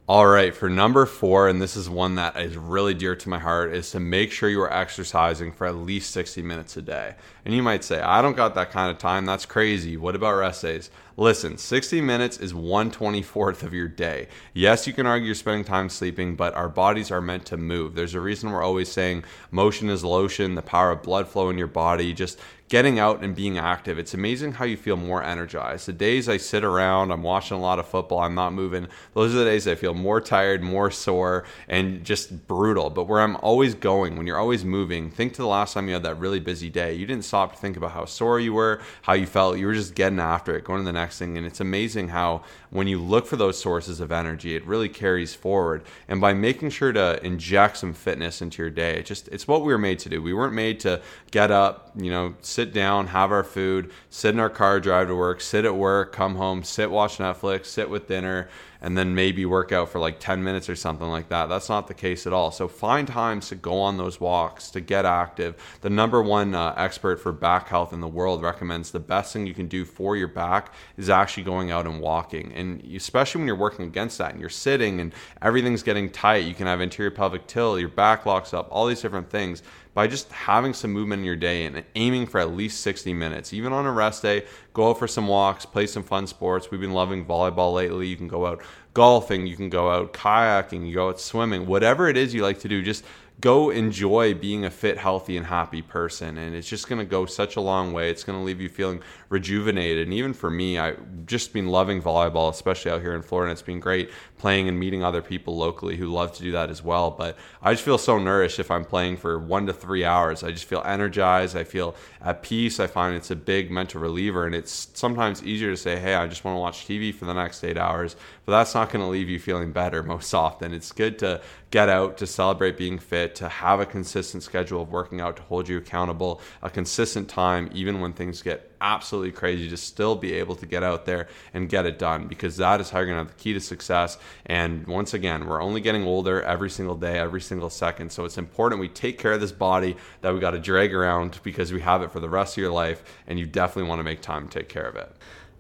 All 0.10 0.26
right, 0.26 0.56
for 0.56 0.70
number 0.70 1.06
four, 1.06 1.50
and 1.50 1.62
this 1.62 1.76
is 1.76 1.90
one 1.90 2.16
that 2.16 2.38
is 2.38 2.56
really 2.56 2.94
dear 2.94 3.14
to 3.14 3.28
my 3.28 3.40
heart, 3.40 3.74
is 3.74 3.92
to 3.92 4.00
make 4.00 4.32
sure 4.32 4.48
you 4.48 4.62
are 4.62 4.72
exercising 4.72 5.52
for 5.52 5.68
at 5.68 5.76
least 5.76 6.12
60 6.12 6.42
minutes 6.44 6.78
a 6.78 6.82
day. 6.82 7.16
And 7.44 7.54
you 7.54 7.62
might 7.62 7.84
say, 7.84 8.00
I 8.00 8.22
don't 8.22 8.38
got 8.38 8.56
that 8.56 8.72
kind 8.72 8.90
of 8.90 9.00
time. 9.00 9.26
That's 9.26 9.46
crazy. 9.46 9.98
What 9.98 10.16
about 10.16 10.38
rest 10.38 10.62
days? 10.62 10.92
Listen, 11.18 11.58
60 11.58 12.00
minutes 12.00 12.38
is 12.38 12.54
124th 12.54 13.64
of 13.64 13.74
your 13.74 13.90
day. 13.90 14.30
Yes, 14.54 14.88
you 14.88 14.94
can 14.94 15.06
argue 15.06 15.26
you're 15.26 15.36
spending 15.36 15.66
time 15.66 15.90
sleeping, 15.90 16.38
but 16.38 16.54
our 16.54 16.70
bodies 16.70 17.12
are 17.12 17.20
meant 17.20 17.46
to 17.48 17.58
move. 17.58 17.94
There's 17.94 18.16
a 18.16 18.22
reason 18.22 18.52
we're 18.52 18.64
always 18.64 18.90
saying 18.90 19.26
motion 19.52 19.90
is 19.90 20.06
lotion, 20.06 20.56
the 20.56 20.62
power 20.62 20.92
of 20.92 21.04
blood 21.04 21.28
flow 21.28 21.50
in 21.50 21.58
your 21.58 21.68
body. 21.68 22.14
Just 22.14 22.40
getting 22.70 23.00
out 23.00 23.24
and 23.24 23.34
being 23.36 23.58
active. 23.58 23.98
It's 23.98 24.14
amazing 24.14 24.54
how 24.54 24.66
you 24.66 24.76
feel 24.76 24.98
more 24.98 25.24
energized. 25.24 25.88
The 25.88 25.94
days 25.94 26.28
I 26.28 26.38
sit 26.38 26.64
around, 26.64 27.12
I'm 27.12 27.24
watching 27.24 27.56
a 27.56 27.62
lot 27.62 27.80
of 27.80 27.88
football, 27.88 28.20
I'm 28.20 28.36
not 28.36 28.54
moving, 28.54 28.88
those 29.14 29.34
are 29.34 29.40
the 29.40 29.46
days 29.46 29.68
I 29.68 29.76
feel 29.76 29.94
more 29.94 30.20
tired, 30.20 30.62
more 30.62 30.92
sore, 30.92 31.46
and 31.70 32.04
just 32.04 32.48
brutal. 32.48 32.90
But 32.90 33.06
where 33.06 33.22
I'm 33.22 33.38
always 33.38 33.74
going, 33.74 34.18
when 34.18 34.28
you're 34.28 34.40
always 34.40 34.66
moving, 34.66 35.10
think 35.10 35.34
to 35.34 35.42
the 35.42 35.48
last 35.48 35.74
time 35.74 35.88
you 35.88 35.94
had 35.94 36.04
that 36.04 36.16
really 36.16 36.40
busy 36.40 36.70
day. 36.70 36.94
You 36.94 37.06
didn't 37.06 37.26
stop 37.26 37.54
to 37.54 37.58
think 37.58 37.78
about 37.78 37.92
how 37.92 38.06
sore 38.06 38.40
you 38.40 38.54
were, 38.54 38.82
how 39.04 39.14
you 39.14 39.26
felt. 39.26 39.58
You 39.58 39.68
were 39.68 39.74
just 39.74 39.96
getting 39.96 40.20
after 40.20 40.58
it, 40.58 40.66
going 40.66 40.80
to 40.80 40.86
the 40.86 40.92
next 40.92 41.20
thing. 41.20 41.38
And 41.38 41.46
it's 41.46 41.62
amazing 41.62 42.10
how 42.10 42.44
when 42.70 42.88
you 42.88 43.00
look 43.00 43.26
for 43.26 43.38
those 43.38 43.60
sources 43.60 44.02
of 44.02 44.12
energy, 44.12 44.56
it 44.56 44.66
really 44.66 44.90
carries 44.90 45.34
forward. 45.34 45.84
And 46.08 46.20
by 46.20 46.34
making 46.34 46.72
sure 46.72 46.92
to 46.92 47.24
inject 47.26 47.78
some 47.78 47.94
fitness 47.94 48.42
into 48.42 48.62
your 48.62 48.70
day, 48.70 49.00
it 49.00 49.06
just 49.06 49.30
it's 49.30 49.48
what 49.48 49.62
we 49.62 49.72
were 49.72 49.78
made 49.78 50.00
to 50.00 50.10
do. 50.10 50.22
We 50.22 50.34
weren't 50.34 50.54
made 50.54 50.82
to 50.82 51.02
get 51.32 51.50
up, 51.50 51.92
you 51.96 52.12
know, 52.12 52.36
sit 52.58 52.74
down, 52.74 53.06
have 53.06 53.32
our 53.32 53.44
food, 53.44 53.92
sit 54.10 54.34
in 54.34 54.40
our 54.40 54.50
car, 54.50 54.80
drive 54.80 55.08
to 55.10 55.16
work, 55.16 55.42
sit 55.42 55.64
at 55.64 55.76
work, 55.76 56.12
come 56.12 56.38
home, 56.38 56.64
sit, 56.64 56.90
watch 56.90 57.20
Netflix, 57.20 57.68
sit 57.68 57.88
with 57.88 58.08
dinner, 58.08 58.50
and 58.82 58.98
then 58.98 59.16
maybe 59.16 59.46
work 59.46 59.72
out 59.72 59.90
for 59.90 60.00
like 60.00 60.20
10 60.20 60.44
minutes 60.44 60.70
or 60.70 60.76
something 60.76 61.08
like 61.08 61.30
that. 61.30 61.48
That's 61.48 61.70
not 61.70 61.88
the 61.88 61.94
case 61.94 62.28
at 62.28 62.34
all. 62.34 62.52
So 62.52 62.68
find 62.68 63.08
times 63.08 63.50
to 63.50 63.56
go 63.56 63.80
on 63.80 63.98
those 63.98 64.20
walks, 64.20 64.70
to 64.72 64.82
get 64.82 65.06
active. 65.06 65.56
The 65.82 65.90
number 65.90 66.22
one 66.22 66.56
uh, 66.56 66.74
expert 66.78 67.20
for 67.20 67.32
back 67.32 67.68
health 67.68 67.94
in 67.94 68.02
the 68.02 68.08
world 68.08 68.42
recommends 68.42 68.92
the 68.92 69.00
best 69.00 69.34
thing 69.34 69.48
you 69.48 69.54
can 69.54 69.68
do 69.68 69.86
for 69.86 70.16
your 70.16 70.28
back 70.28 70.74
is 70.98 71.10
actually 71.10 71.44
going 71.44 71.72
out 71.72 71.86
and 71.86 72.00
walking. 72.00 72.52
And 72.54 72.84
especially 72.94 73.40
when 73.40 73.48
you're 73.48 73.56
working 73.56 73.86
against 73.86 74.18
that 74.20 74.32
and 74.32 74.40
you're 74.40 74.50
sitting 74.50 75.00
and 75.00 75.14
everything's 75.42 75.84
getting 75.84 76.10
tight, 76.10 76.46
you 76.46 76.54
can 76.54 76.68
have 76.68 76.82
anterior 76.82 77.12
pelvic 77.12 77.48
tilt, 77.48 77.80
your 77.80 77.90
back 77.90 78.26
locks 78.26 78.54
up, 78.54 78.68
all 78.72 78.88
these 78.88 79.02
different 79.02 79.30
things 79.30 79.64
by 79.98 80.06
just 80.06 80.32
having 80.32 80.76
some 80.76 80.92
movement 80.92 81.22
in 81.22 81.26
your 81.26 81.36
day 81.36 81.66
and 81.66 81.84
aiming 81.96 82.28
for 82.28 82.40
at 82.40 82.52
least 82.52 82.82
60 82.82 83.14
minutes. 83.14 83.52
Even 83.52 83.74
on 83.74 83.88
a 83.88 83.92
rest 83.92 84.22
day, 84.22 84.46
go 84.78 84.92
out 84.92 85.00
for 85.00 85.08
some 85.08 85.28
walks, 85.28 85.66
play 85.66 85.88
some 85.88 86.04
fun 86.04 86.28
sports. 86.28 86.70
We've 86.70 86.80
been 86.80 86.94
loving 86.94 87.26
volleyball 87.26 87.74
lately. 87.74 88.06
You 88.08 88.16
can 88.16 88.28
go 88.28 88.46
out 88.46 88.62
golfing, 88.94 89.48
you 89.48 89.56
can 89.56 89.70
go 89.70 89.90
out 89.90 90.14
kayaking, 90.14 90.88
you 90.88 90.94
go 90.94 91.10
out 91.10 91.20
swimming, 91.20 91.66
whatever 91.66 92.08
it 92.08 92.16
is 92.16 92.32
you 92.32 92.44
like 92.44 92.60
to 92.60 92.68
do, 92.68 92.84
just 92.84 93.04
go 93.42 93.72
enjoy 93.72 94.36
being 94.36 94.66
a 94.66 94.70
fit, 94.70 95.00
healthy, 95.00 95.36
and 95.36 95.48
happy 95.48 95.82
person. 95.82 96.38
And 96.38 96.56
it's 96.56 96.70
just 96.70 96.88
going 96.88 97.00
to 97.00 97.06
go 97.06 97.26
such 97.26 97.56
a 97.56 97.62
long 97.62 97.92
way. 97.92 98.12
It's 98.12 98.24
going 98.24 98.38
to 98.38 98.44
leave 98.46 98.62
you 98.62 98.70
feeling 98.70 99.02
rejuvenated. 99.30 100.08
And 100.08 100.14
even 100.14 100.34
for 100.34 100.50
me, 100.50 100.78
I've 100.78 101.26
just 101.26 101.54
been 101.54 101.68
loving 101.68 102.02
volleyball, 102.02 102.50
especially 102.50 102.92
out 102.92 103.02
here 103.02 103.14
in 103.14 103.22
Florida. 103.22 103.52
It's 103.52 103.62
been 103.62 103.80
great 103.80 104.10
playing 104.38 104.68
and 104.70 104.80
meeting 104.80 105.04
other 105.04 105.22
people 105.22 105.58
locally 105.58 105.98
who 105.98 106.08
love 106.08 106.32
to 106.34 106.44
do 106.44 106.52
that 106.52 106.70
as 106.70 106.84
well. 106.84 107.12
But 107.12 107.38
I 107.62 107.74
just 107.74 107.84
feel 107.84 107.98
so 107.98 108.18
nourished 108.18 108.60
if 108.60 108.72
I'm 108.72 108.86
playing 108.86 109.18
for 109.18 109.40
one 109.40 109.66
to 109.68 109.74
three 109.74 110.06
hours. 110.06 110.44
I 110.44 110.52
just 110.52 110.66
feel 110.66 110.82
energized. 110.86 111.58
I 111.58 111.64
feel 111.64 111.96
at 112.22 112.44
peace. 112.44 112.80
I 112.80 112.88
find 112.88 113.16
it's 113.16 113.32
a 113.32 113.36
big 113.36 113.72
mental 113.72 114.02
reliever. 114.02 114.46
And 114.46 114.56
it's 114.56 114.90
sometimes 114.94 115.44
easier 115.44 115.72
to 115.72 115.78
say, 115.78 115.98
hey, 116.00 116.16
I 116.16 116.28
just 116.28 116.44
want 116.44 116.56
to 116.56 116.60
watch 116.60 116.88
TV 116.88 117.14
for 117.14 117.26
the 117.26 117.34
next 117.34 117.64
eight 117.64 117.78
hours. 117.78 118.16
But 118.46 118.54
that's 118.54 118.74
not 118.74 118.92
going 118.92 119.04
to 119.04 119.10
leave 119.10 119.30
you 119.30 119.40
feeling 119.40 119.72
better 119.72 120.04
most 120.04 120.34
often. 120.34 120.74
It's 120.74 120.92
good 120.92 121.20
to 121.20 121.42
get 121.72 121.90
out, 121.90 122.18
to 122.18 122.28
celebrate 122.28 122.78
being 122.78 122.98
fit, 122.98 123.36
to 123.36 123.50
have 123.50 123.80
a 123.80 123.86
consistent 123.86 124.44
schedule 124.44 124.82
of 124.82 124.92
working 124.92 125.20
out 125.20 125.36
to 125.36 125.42
hold 125.44 125.68
you 125.68 125.78
accountable, 125.78 126.42
a 126.62 126.70
consistent 126.70 127.28
time, 127.28 127.70
even 127.74 128.00
when 128.00 128.14
things 128.14 128.42
get 128.42 128.77
absolutely 128.82 129.32
crazy, 129.32 129.70
to 129.70 129.78
still 129.78 130.16
be 130.16 130.34
able 130.34 130.56
to 130.56 130.66
get 130.66 130.84
out 130.84 131.06
there 131.06 131.28
and 131.54 131.70
get 131.70 131.86
it 131.86 132.00
done 132.00 132.28
because 132.28 132.58
that 132.58 132.82
is 132.82 132.90
how 132.90 133.00
you're 133.00 133.08
going 133.08 133.18
to 133.18 133.24
have 133.24 133.38
the 133.38 133.42
key 133.42 133.54
to 133.54 133.60
success. 133.60 134.18
And 134.46 134.86
once 134.88 135.14
again, 135.14 135.48
we're 135.48 135.62
only 135.62 135.82
getting 135.82 136.04
older 136.04 136.42
every 136.42 136.70
single 136.70 136.96
day, 136.96 137.18
every 137.18 137.42
single 137.42 137.70
second. 137.70 138.12
So 138.12 138.26
it's 138.26 138.38
important 138.38 138.82
we 138.82 138.90
take 138.90 139.20
care 139.20 139.34
of 139.34 139.42
this 139.42 139.52
body 139.52 139.96
that 140.22 140.34
we 140.34 140.40
got 140.40 140.52
to 140.52 140.60
drag 140.60 140.94
around 140.94 141.40
because 141.44 141.74
we 141.74 141.82
have 141.82 142.02
it 142.02 142.12
for 142.12 142.20
the 142.20 142.30
rest 142.30 142.58
of 142.58 142.62
your 142.62 142.72
life. 142.72 143.04
And 143.28 143.40
you 143.40 143.46
definitely 143.46 143.90
want 143.90 144.00
to 144.00 144.04
make 144.04 144.22
time 144.22 144.48
to 144.48 144.60
take 144.60 144.70
care 144.70 144.88
of 144.88 144.96
it. 144.96 145.12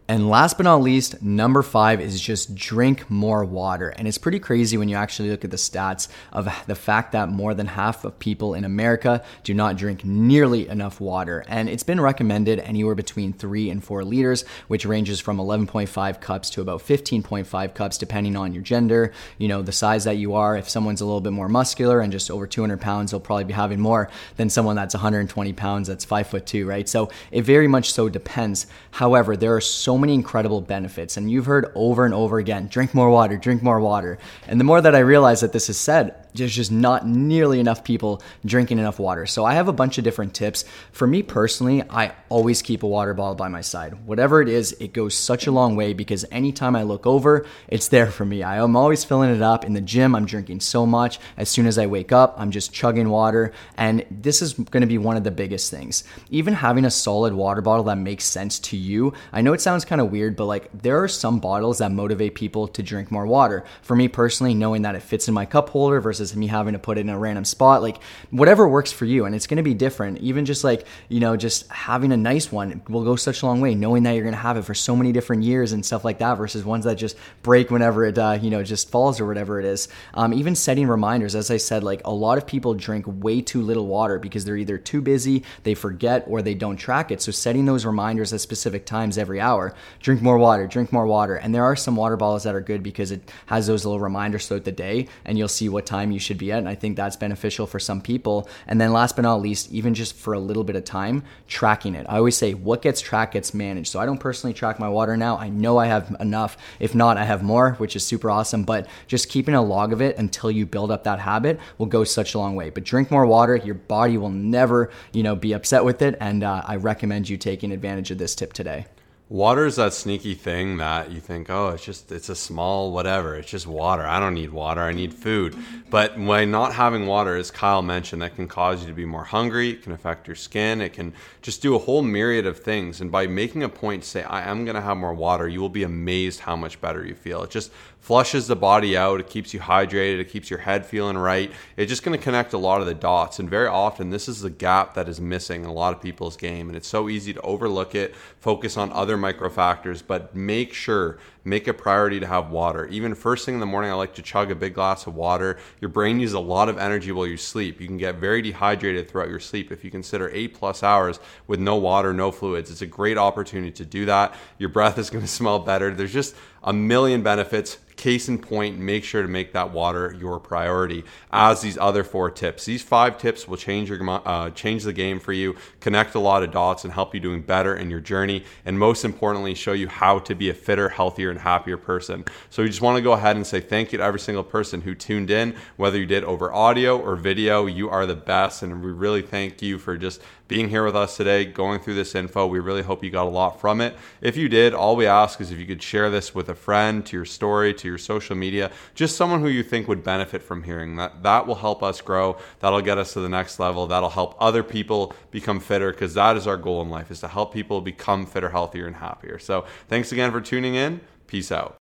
And 0.10 0.30
last 0.30 0.56
but 0.56 0.64
not 0.64 0.82
least, 0.82 1.22
number 1.22 1.62
five 1.62 2.00
is 2.00 2.22
just 2.22 2.56
drink 2.56 3.10
more 3.10 3.44
water. 3.44 3.90
And 3.90 4.08
it's 4.08 4.18
pretty 4.18 4.40
crazy 4.40 4.78
when 4.78 4.88
you 4.88 4.96
actually 4.96 5.30
look 5.30 5.44
at 5.44 5.52
the 5.52 5.58
stats 5.58 6.08
of 6.32 6.48
the 6.66 6.76
fact 6.76 7.12
that 7.12 7.28
more 7.28 7.54
than 7.54 7.68
half 7.68 8.06
of 8.06 8.18
people 8.18 8.54
in 8.54 8.64
America 8.64 9.22
do 9.44 9.54
not 9.54 9.76
drink 9.76 10.06
nearly 10.06 10.70
enough 10.70 11.02
water. 11.02 11.44
And 11.50 11.68
it's 11.68 11.84
been 11.84 12.00
recommended 12.00 12.60
anywhere 12.60 12.96
between 12.96 13.34
three 13.34 13.70
and 13.70 13.84
four 13.84 14.06
liters, 14.06 14.46
which 14.70 14.86
ranges 14.86 15.20
from 15.20 15.40
11.5 15.40 16.22
cups 16.22 16.50
to 16.52 16.62
about 16.62 16.80
15.5 16.80 17.74
cups, 17.74 17.98
depending 17.98 18.38
on 18.38 18.54
your 18.54 18.64
gender, 18.64 19.12
you 19.38 19.50
know, 19.50 19.62
the 19.62 19.74
size 19.74 20.06
that 20.06 20.16
you 20.16 20.36
are. 20.36 20.56
If 20.56 20.70
someone's 20.70 21.02
a 21.02 21.06
little 21.06 21.20
bit 21.20 21.34
more 21.34 21.50
muscular 21.50 22.00
and 22.00 22.14
just 22.14 22.32
over 22.32 22.48
200 22.48 22.80
pounds, 22.80 23.12
they'll 23.12 23.20
probably 23.20 23.44
be 23.44 23.54
having 23.54 23.82
more 23.82 24.10
than 24.38 24.50
someone 24.50 24.78
that's 24.78 24.96
120 24.96 25.52
pounds, 25.52 25.90
that's 25.90 26.06
five 26.06 26.28
foot 26.28 26.46
two, 26.46 26.66
right? 26.66 26.88
So 26.88 27.10
it 27.30 27.42
very 27.42 27.68
much 27.68 27.92
so 27.92 28.08
depends. 28.08 28.68
However, 28.92 29.36
there 29.36 29.54
are 29.54 29.60
so 29.60 29.97
many 29.98 30.14
incredible 30.14 30.62
benefits. 30.62 31.18
And 31.18 31.30
you've 31.30 31.46
heard 31.46 31.72
over 31.76 32.06
and 32.06 32.14
over 32.14 32.40
again 32.40 32.68
drink 32.68 32.94
more 32.94 33.10
water, 33.10 33.38
drink 33.38 33.64
more 33.64 33.80
water. 33.80 34.18
And 34.48 34.60
the 34.60 34.64
more 34.64 34.82
that 34.82 34.96
I 34.96 35.00
realize 35.00 35.42
that 35.42 35.54
this 35.54 35.70
is 35.70 35.78
said, 35.78 36.16
there's 36.38 36.56
just 36.56 36.72
not 36.72 37.08
nearly 37.08 37.60
enough 37.60 37.84
people 37.84 38.22
drinking 38.46 38.80
enough 38.80 39.00
water. 39.00 39.26
So 39.26 39.44
I 39.44 39.56
have 39.56 39.68
a 39.68 39.74
bunch 39.74 39.98
of 39.98 40.04
different 40.04 40.34
tips. 40.34 40.66
For 40.92 41.08
me 41.08 41.24
personally, 41.24 41.84
I 41.90 42.14
always 42.30 42.62
keep 42.62 42.84
a 42.84 42.88
water 42.88 43.14
bottle 43.14 43.36
by 43.36 43.48
my 43.48 43.62
side. 43.62 44.06
Whatever 44.06 44.42
it 44.42 44.50
is, 44.50 44.74
it 44.80 44.94
goes 44.94 45.16
such 45.16 45.48
a 45.48 45.52
long 45.52 45.76
way 45.76 45.94
because 45.94 46.26
anytime 46.32 46.76
I 46.76 46.84
look 46.84 47.08
over, 47.08 47.46
it's 47.68 47.88
there 47.88 48.08
for 48.08 48.26
me. 48.26 48.44
I 48.44 48.58
am 48.58 48.76
always 48.76 49.04
filling 49.04 49.34
it 49.34 49.42
up. 49.42 49.66
In 49.66 49.74
the 49.74 49.82
gym, 49.82 50.16
I'm 50.16 50.26
drinking 50.26 50.60
so 50.60 50.86
much. 50.86 51.20
As 51.38 51.50
soon 51.50 51.66
as 51.66 51.78
I 51.78 51.88
wake 51.88 52.12
up, 52.12 52.36
I'm 52.38 52.52
just 52.52 52.74
chugging 52.74 53.10
water. 53.10 53.52
And 53.76 54.06
this 54.12 54.42
is 54.42 54.54
going 54.54 54.82
to 54.82 54.88
be 54.88 54.98
one 54.98 55.18
of 55.18 55.24
the 55.24 55.32
biggest 55.32 55.72
things. 55.72 56.04
Even 56.30 56.54
having 56.54 56.86
a 56.86 56.92
solid 56.92 57.34
water 57.34 57.62
bottle 57.62 57.86
that 57.86 57.98
makes 57.98 58.26
sense 58.26 58.60
to 58.60 58.78
you. 58.78 59.14
I 59.34 59.42
know 59.42 59.54
it 59.54 59.62
sounds 59.62 59.86
kind 59.88 60.02
of 60.02 60.12
weird, 60.12 60.36
but 60.36 60.46
like 60.46 60.70
there 60.74 61.02
are 61.02 61.08
some 61.08 61.40
bottles 61.40 61.80
that 61.80 61.92
motivate 61.92 62.36
people 62.36 62.68
to 62.68 62.84
drink 62.84 63.12
more 63.12 63.26
water. 63.26 63.64
For 63.82 63.96
me 63.96 64.08
personally, 64.08 64.54
knowing 64.54 64.84
that 64.84 64.96
it 64.96 65.02
fits 65.02 65.28
in 65.28 65.34
my 65.34 65.46
cup 65.46 65.70
holder 65.70 66.00
versus 66.00 66.36
me 66.36 66.48
having 66.48 66.74
to 66.74 66.80
put 66.80 66.98
it 66.98 67.02
in 67.02 67.10
a 67.10 67.18
random 67.18 67.46
spot. 67.46 67.82
Like 67.82 68.02
whatever 68.30 68.68
works 68.68 68.92
for 68.92 69.06
you, 69.06 69.26
and 69.26 69.34
it's 69.34 69.48
going 69.48 69.58
to 69.58 69.64
be 69.64 69.74
different. 69.74 70.20
Even 70.20 70.46
just 70.46 70.64
like 70.64 70.86
you 71.10 71.20
know, 71.20 71.36
just 71.36 71.68
having 71.72 72.12
a 72.12 72.18
nice 72.18 72.52
one 72.52 72.82
will 72.90 73.04
go 73.04 73.16
such 73.16 73.42
a 73.42 73.46
long 73.46 73.62
way. 73.62 73.74
Knowing 73.76 74.04
that 74.04 74.12
you're 74.12 74.24
going 74.24 74.34
to 74.36 74.40
have 74.40 74.58
it 74.58 74.64
for 74.64 74.74
so 74.74 74.96
many 74.96 75.12
different 75.12 75.44
years 75.44 75.72
and 75.72 75.86
stuff 75.86 76.06
like 76.06 76.20
that, 76.20 76.36
versus 76.36 76.64
ones 76.66 76.86
that 76.86 76.96
just 76.96 77.18
break 77.42 77.72
whenever 77.72 78.06
it 78.06 78.18
uh, 78.18 78.38
you 78.42 78.50
know 78.50 78.64
just 78.64 78.92
falls 78.92 79.20
or 79.20 79.26
whatever 79.26 79.60
it 79.60 79.66
is. 79.66 79.88
Um, 80.14 80.34
even 80.34 80.56
setting 80.56 80.88
reminders, 80.88 81.36
as 81.36 81.50
I 81.50 81.58
said, 81.58 81.84
like 81.84 82.02
a 82.06 82.12
lot 82.12 82.38
of 82.38 82.46
people 82.46 82.74
drink 82.74 83.06
way 83.08 83.42
too 83.42 83.62
little 83.62 83.88
water 83.88 84.20
because 84.20 84.46
they're 84.46 84.58
either 84.58 84.78
too 84.78 85.02
busy, 85.02 85.44
they 85.64 85.74
forget, 85.74 86.24
or 86.28 86.42
they 86.42 86.54
don't 86.54 86.78
track 86.78 87.12
it. 87.12 87.22
So 87.22 87.32
setting 87.32 87.66
those 87.66 87.86
reminders 87.86 88.34
at 88.34 88.42
specific 88.42 88.86
times 88.86 89.18
every 89.18 89.40
hour, 89.40 89.74
drink 90.00 90.22
more 90.22 90.38
water, 90.38 90.68
drink 90.68 90.92
more 90.92 91.06
water. 91.06 91.36
And 91.36 91.54
there 91.54 91.64
are 91.64 91.76
some 91.76 91.96
water 91.96 92.18
bottles 92.18 92.44
that 92.44 92.56
are 92.56 92.62
good 92.62 92.84
because 92.84 93.12
it 93.12 93.32
has 93.48 93.68
those 93.68 93.86
little 93.86 94.00
reminders 94.00 94.48
throughout 94.48 94.66
the 94.66 94.72
day, 94.72 95.08
and 95.26 95.38
you'll 95.38 95.48
see 95.48 95.70
what 95.70 95.86
time 95.86 96.12
you 96.12 96.20
should 96.20 96.38
be 96.38 96.52
at. 96.52 96.60
And 96.60 96.70
I 96.70 96.76
think 96.76 96.96
that's 96.96 97.16
beneficial 97.16 97.68
for 97.68 97.80
some 97.80 98.02
people. 98.02 98.50
And 98.68 98.80
then 98.80 98.94
last 98.94 99.16
but 99.16 99.24
not 99.24 99.42
least, 99.42 99.72
even 99.72 99.94
just 99.94 100.16
for 100.16 100.34
a 100.34 100.40
little 100.40 100.64
bit 100.64 100.76
of 100.76 100.84
time, 100.84 101.24
tracking 101.48 101.96
it. 101.96 102.06
I 102.10 102.18
always 102.18 102.38
say 102.38 102.54
what 102.54 102.82
gets 102.82 103.02
tracked 103.02 103.34
gets 103.34 103.54
managed. 103.54 103.92
So 103.92 104.00
I 104.00 104.06
don't 104.06 104.20
personally 104.20 104.54
track 104.54 104.80
my 104.80 104.90
water 104.90 105.18
now. 105.18 105.38
I 105.38 105.50
know 105.50 105.78
I 105.78 105.88
have 105.88 106.16
enough. 106.20 106.58
If 106.80 106.96
not, 106.96 107.18
I 107.18 107.26
have 107.26 107.44
more, 107.44 107.74
which 107.74 107.96
is 107.96 108.04
super 108.04 108.30
awesome. 108.30 108.64
But 108.64 108.88
just 109.08 109.30
keeping 109.30 109.56
a 109.56 109.62
log 109.62 109.94
of 109.94 110.02
it 110.02 110.18
until 110.18 110.52
you 110.52 110.66
build 110.66 110.92
up 110.92 111.04
that 111.04 111.20
habit 111.20 111.60
will 111.78 111.86
go 111.86 112.04
such 112.04 112.34
a 112.34 112.40
long 112.40 112.56
way. 112.56 112.70
But 112.70 112.84
drink 112.84 113.12
more 113.12 113.26
water. 113.26 113.56
Your 113.56 113.76
body 113.76 114.18
will 114.18 114.30
never, 114.30 114.92
you 115.14 115.24
know, 115.24 115.36
be 115.36 115.54
upset 115.54 115.86
with 115.86 116.02
it. 116.02 116.16
And 116.20 116.44
uh, 116.44 116.64
I 116.66 116.76
recommend 116.76 117.30
you 117.30 117.38
taking 117.38 117.72
advantage 117.72 118.12
of 118.12 118.18
this 118.18 118.36
tip 118.36 118.54
today. 118.54 118.86
Water 119.30 119.66
is 119.66 119.76
that 119.76 119.94
sneaky 119.94 120.36
thing 120.36 120.78
that 120.78 121.12
you 121.12 121.20
think, 121.20 121.50
oh, 121.50 121.70
it's 121.70 121.84
just, 121.84 122.14
it's 122.14 122.30
a 122.30 122.36
small 122.36 122.94
whatever. 122.94 123.36
It's 123.36 123.52
just 123.52 123.68
water. 123.68 124.08
I 124.08 124.22
don't 124.22 124.36
need 124.36 124.52
water. 124.52 124.80
I 124.80 124.94
need 124.94 125.14
food. 125.14 125.54
But 125.90 126.16
by 126.18 126.46
not 126.46 126.74
having 126.74 127.08
water, 127.08 127.36
as 127.36 127.52
Kyle 127.52 127.82
mentioned, 127.82 128.22
that 128.22 128.36
can 128.36 128.48
cause 128.48 128.82
you 128.82 128.88
to 128.88 128.94
be 128.94 129.04
more 129.04 129.26
hungry. 129.26 129.72
It 129.72 129.84
can 129.84 129.92
affect 129.92 130.28
your 130.28 130.38
skin. 130.38 130.80
It 130.80 130.94
can 130.94 131.14
just 131.42 131.62
do 131.62 131.76
a 131.76 131.80
whole 131.80 132.04
myriad 132.04 132.46
of 132.46 132.60
things. 132.60 133.02
And 133.02 133.12
by 133.12 133.28
making 133.28 133.64
a 133.64 133.70
point 133.70 134.04
to 134.04 134.10
say, 134.10 134.24
I 134.24 134.50
am 134.50 134.64
going 134.64 134.76
to 134.76 134.82
have 134.82 134.96
more 134.96 135.14
water, 135.14 135.46
you 135.46 135.60
will 135.60 135.68
be 135.68 135.84
amazed 135.84 136.40
how 136.40 136.56
much 136.56 136.80
better 136.80 137.06
you 137.06 137.14
feel. 137.14 137.44
It 137.44 137.50
just 137.50 137.70
flushes 138.00 138.48
the 138.48 138.56
body 138.56 138.96
out. 138.96 139.20
It 139.20 139.30
keeps 139.30 139.54
you 139.54 139.60
hydrated. 139.60 140.20
It 140.20 140.30
keeps 140.30 140.50
your 140.50 140.60
head 140.60 140.86
feeling 140.86 141.18
right. 141.18 141.52
It's 141.76 141.90
just 141.90 142.04
going 142.04 142.18
to 142.18 142.24
connect 142.24 142.54
a 142.54 142.58
lot 142.58 142.80
of 142.80 142.88
the 142.88 142.94
dots. 142.94 143.40
And 143.40 143.50
very 143.50 143.68
often, 143.68 144.10
this 144.10 144.30
is 144.30 144.42
the 144.42 144.50
gap 144.50 144.94
that 144.94 145.10
is 145.10 145.20
missing 145.20 145.64
in 145.64 145.70
a 145.70 145.74
lot 145.74 145.94
of 145.94 146.02
people's 146.02 146.38
game. 146.38 146.70
And 146.70 146.78
it's 146.78 146.88
so 146.88 147.10
easy 147.10 147.34
to 147.34 147.42
overlook 147.42 147.96
it, 147.96 148.16
focus 148.40 148.78
on 148.78 148.92
other 148.94 149.18
micro 149.18 149.50
factors, 149.50 150.02
but 150.02 150.34
make 150.36 150.74
sure 150.74 151.18
make 151.48 151.68
a 151.68 151.74
priority 151.74 152.20
to 152.20 152.28
have 152.28 152.52
water. 152.52 152.86
Even 152.88 153.16
first 153.16 153.46
thing 153.46 153.54
in 153.54 153.62
the 153.62 153.66
morning, 153.66 153.90
I 153.90 153.94
like 153.94 154.14
to 154.16 154.22
chug 154.22 154.52
a 154.52 154.56
big 154.56 154.74
glass 154.74 155.08
of 155.08 155.16
water. 155.16 155.58
Your 155.80 155.88
brain 155.88 156.20
uses 156.20 156.34
a 156.34 156.40
lot 156.40 156.68
of 156.68 156.78
energy 156.78 157.14
while 157.14 157.26
you 157.26 157.38
sleep. 157.38 157.80
You 157.80 157.88
can 157.88 157.98
get 157.98 158.16
very 158.16 158.42
dehydrated 158.42 159.10
throughout 159.10 159.30
your 159.30 159.40
sleep. 159.40 159.72
If 159.72 159.86
you 159.86 159.90
consider 159.90 160.30
eight 160.34 160.54
plus 160.54 160.84
hours 160.84 161.22
with 161.48 161.62
no 161.62 161.78
water, 161.78 162.14
no 162.14 162.32
fluids, 162.32 162.70
it's 162.70 162.82
a 162.82 162.86
great 162.86 163.18
opportunity 163.18 163.72
to 163.72 163.86
do 163.86 164.06
that. 164.06 164.36
Your 164.58 164.70
breath 164.70 164.98
is 164.98 165.10
going 165.10 165.22
to 165.26 165.28
smell 165.28 165.60
better. 165.60 165.94
There's 165.94 166.14
just 166.14 166.36
a 166.68 166.74
million 166.74 167.24
benefits. 167.24 167.78
Case 167.96 168.30
in 168.30 168.38
point, 168.38 168.78
make 168.78 169.04
sure 169.04 169.24
to 169.24 169.28
make 169.28 169.54
that 169.54 169.72
water 169.72 170.16
your 170.20 170.40
priority. 170.40 171.04
As 171.32 171.62
these 171.62 171.80
other 171.80 172.04
four 172.04 172.30
tips, 172.30 172.64
these 172.64 172.84
five 172.84 173.18
tips 173.18 173.48
will 173.48 173.58
change 173.58 173.90
your 173.90 174.00
uh, 174.08 174.52
change 174.52 174.84
the 174.84 174.94
game 174.94 175.20
for 175.20 175.34
you, 175.34 175.56
connect 175.80 176.14
a 176.14 176.20
lot 176.20 176.44
of 176.44 176.52
dots, 176.52 176.84
and 176.84 176.94
help 176.94 177.16
you 177.16 177.20
doing 177.20 177.42
better 177.42 177.76
in 177.76 177.90
your 177.90 178.00
journey. 178.00 178.44
And 178.66 178.78
most 178.78 179.04
importantly, 179.04 179.56
show 179.56 179.74
you 179.74 179.88
how 179.88 180.20
to 180.20 180.36
be 180.36 180.52
a 180.52 180.54
fitter, 180.54 180.90
healthier, 180.90 181.32
and 181.32 181.40
happier 181.40 181.76
person. 181.76 182.24
So 182.52 182.62
we 182.62 182.70
just 182.70 182.82
want 182.82 182.98
to 182.98 183.02
go 183.02 183.14
ahead 183.14 183.36
and 183.36 183.48
say 183.48 183.62
thank 183.62 183.92
you 183.92 183.98
to 183.98 184.04
every 184.04 184.20
single 184.20 184.44
person 184.44 184.82
who 184.82 184.94
tuned 184.94 185.32
in, 185.32 185.56
whether 185.78 185.98
you 185.98 186.06
did 186.06 186.24
over 186.24 186.54
audio 186.54 187.00
or 187.00 187.16
video. 187.16 187.66
You 187.66 187.90
are 187.90 188.06
the 188.06 188.16
best, 188.16 188.62
and 188.62 188.84
we 188.84 188.92
really 188.92 189.24
thank 189.24 189.60
you 189.64 189.80
for 189.80 189.98
just 189.98 190.22
being 190.48 190.70
here 190.70 190.86
with 190.86 190.96
us 190.96 191.18
today, 191.18 191.46
going 191.46 191.80
through 191.80 191.96
this 191.96 192.16
info. 192.16 192.46
We 192.46 192.60
really 192.60 192.84
hope 192.84 193.04
you 193.04 193.10
got 193.10 193.26
a 193.26 193.30
lot 193.30 193.60
from 193.60 193.82
it. 193.82 193.98
If 194.22 194.38
you 194.38 194.48
did, 194.48 194.74
all 194.74 194.96
we 194.96 195.08
ask 195.08 195.42
is 195.42 195.52
if 195.52 195.60
you 195.60 195.66
could 195.66 195.82
share 195.82 196.10
this 196.10 196.36
with 196.36 196.48
a 196.48 196.56
friend, 196.58 197.06
to 197.06 197.18
your 197.18 197.26
story, 197.26 197.74
to 197.76 197.88
your 197.88 197.98
social 197.98 198.36
media, 198.36 198.72
just 198.96 199.16
someone 199.16 199.42
who 199.42 199.48
you 199.48 199.64
think 199.64 199.88
would 199.88 200.04
benefit 200.04 200.42
from 200.44 200.64
hearing 200.64 200.96
that. 200.98 201.24
That 201.24 201.48
will 201.48 201.56
help 201.56 201.84
us 201.84 202.02
grow. 202.02 202.38
That'll 202.60 202.82
get 202.82 202.98
us 202.98 203.14
to 203.14 203.20
the 203.20 203.30
next 203.30 203.60
level. 203.60 203.88
That'll 203.88 204.10
help 204.10 204.36
other 204.40 204.64
people 204.64 205.14
become 205.32 205.60
fitter 205.60 205.92
because 205.92 206.14
that 206.14 206.38
is 206.38 206.48
our 206.48 206.58
goal 206.58 206.82
in 206.82 206.90
life 206.90 207.12
is 207.12 207.20
to 207.22 207.28
help 207.28 207.54
people 207.54 207.82
become 207.82 208.26
fitter, 208.26 208.50
healthier, 208.50 208.88
and 208.88 208.96
happier. 208.96 209.40
So 209.40 209.66
thanks 209.88 210.12
again 210.12 210.32
for 210.32 210.42
tuning 210.42 210.76
in. 210.76 211.02
Peace 211.28 211.52
out. 211.52 211.76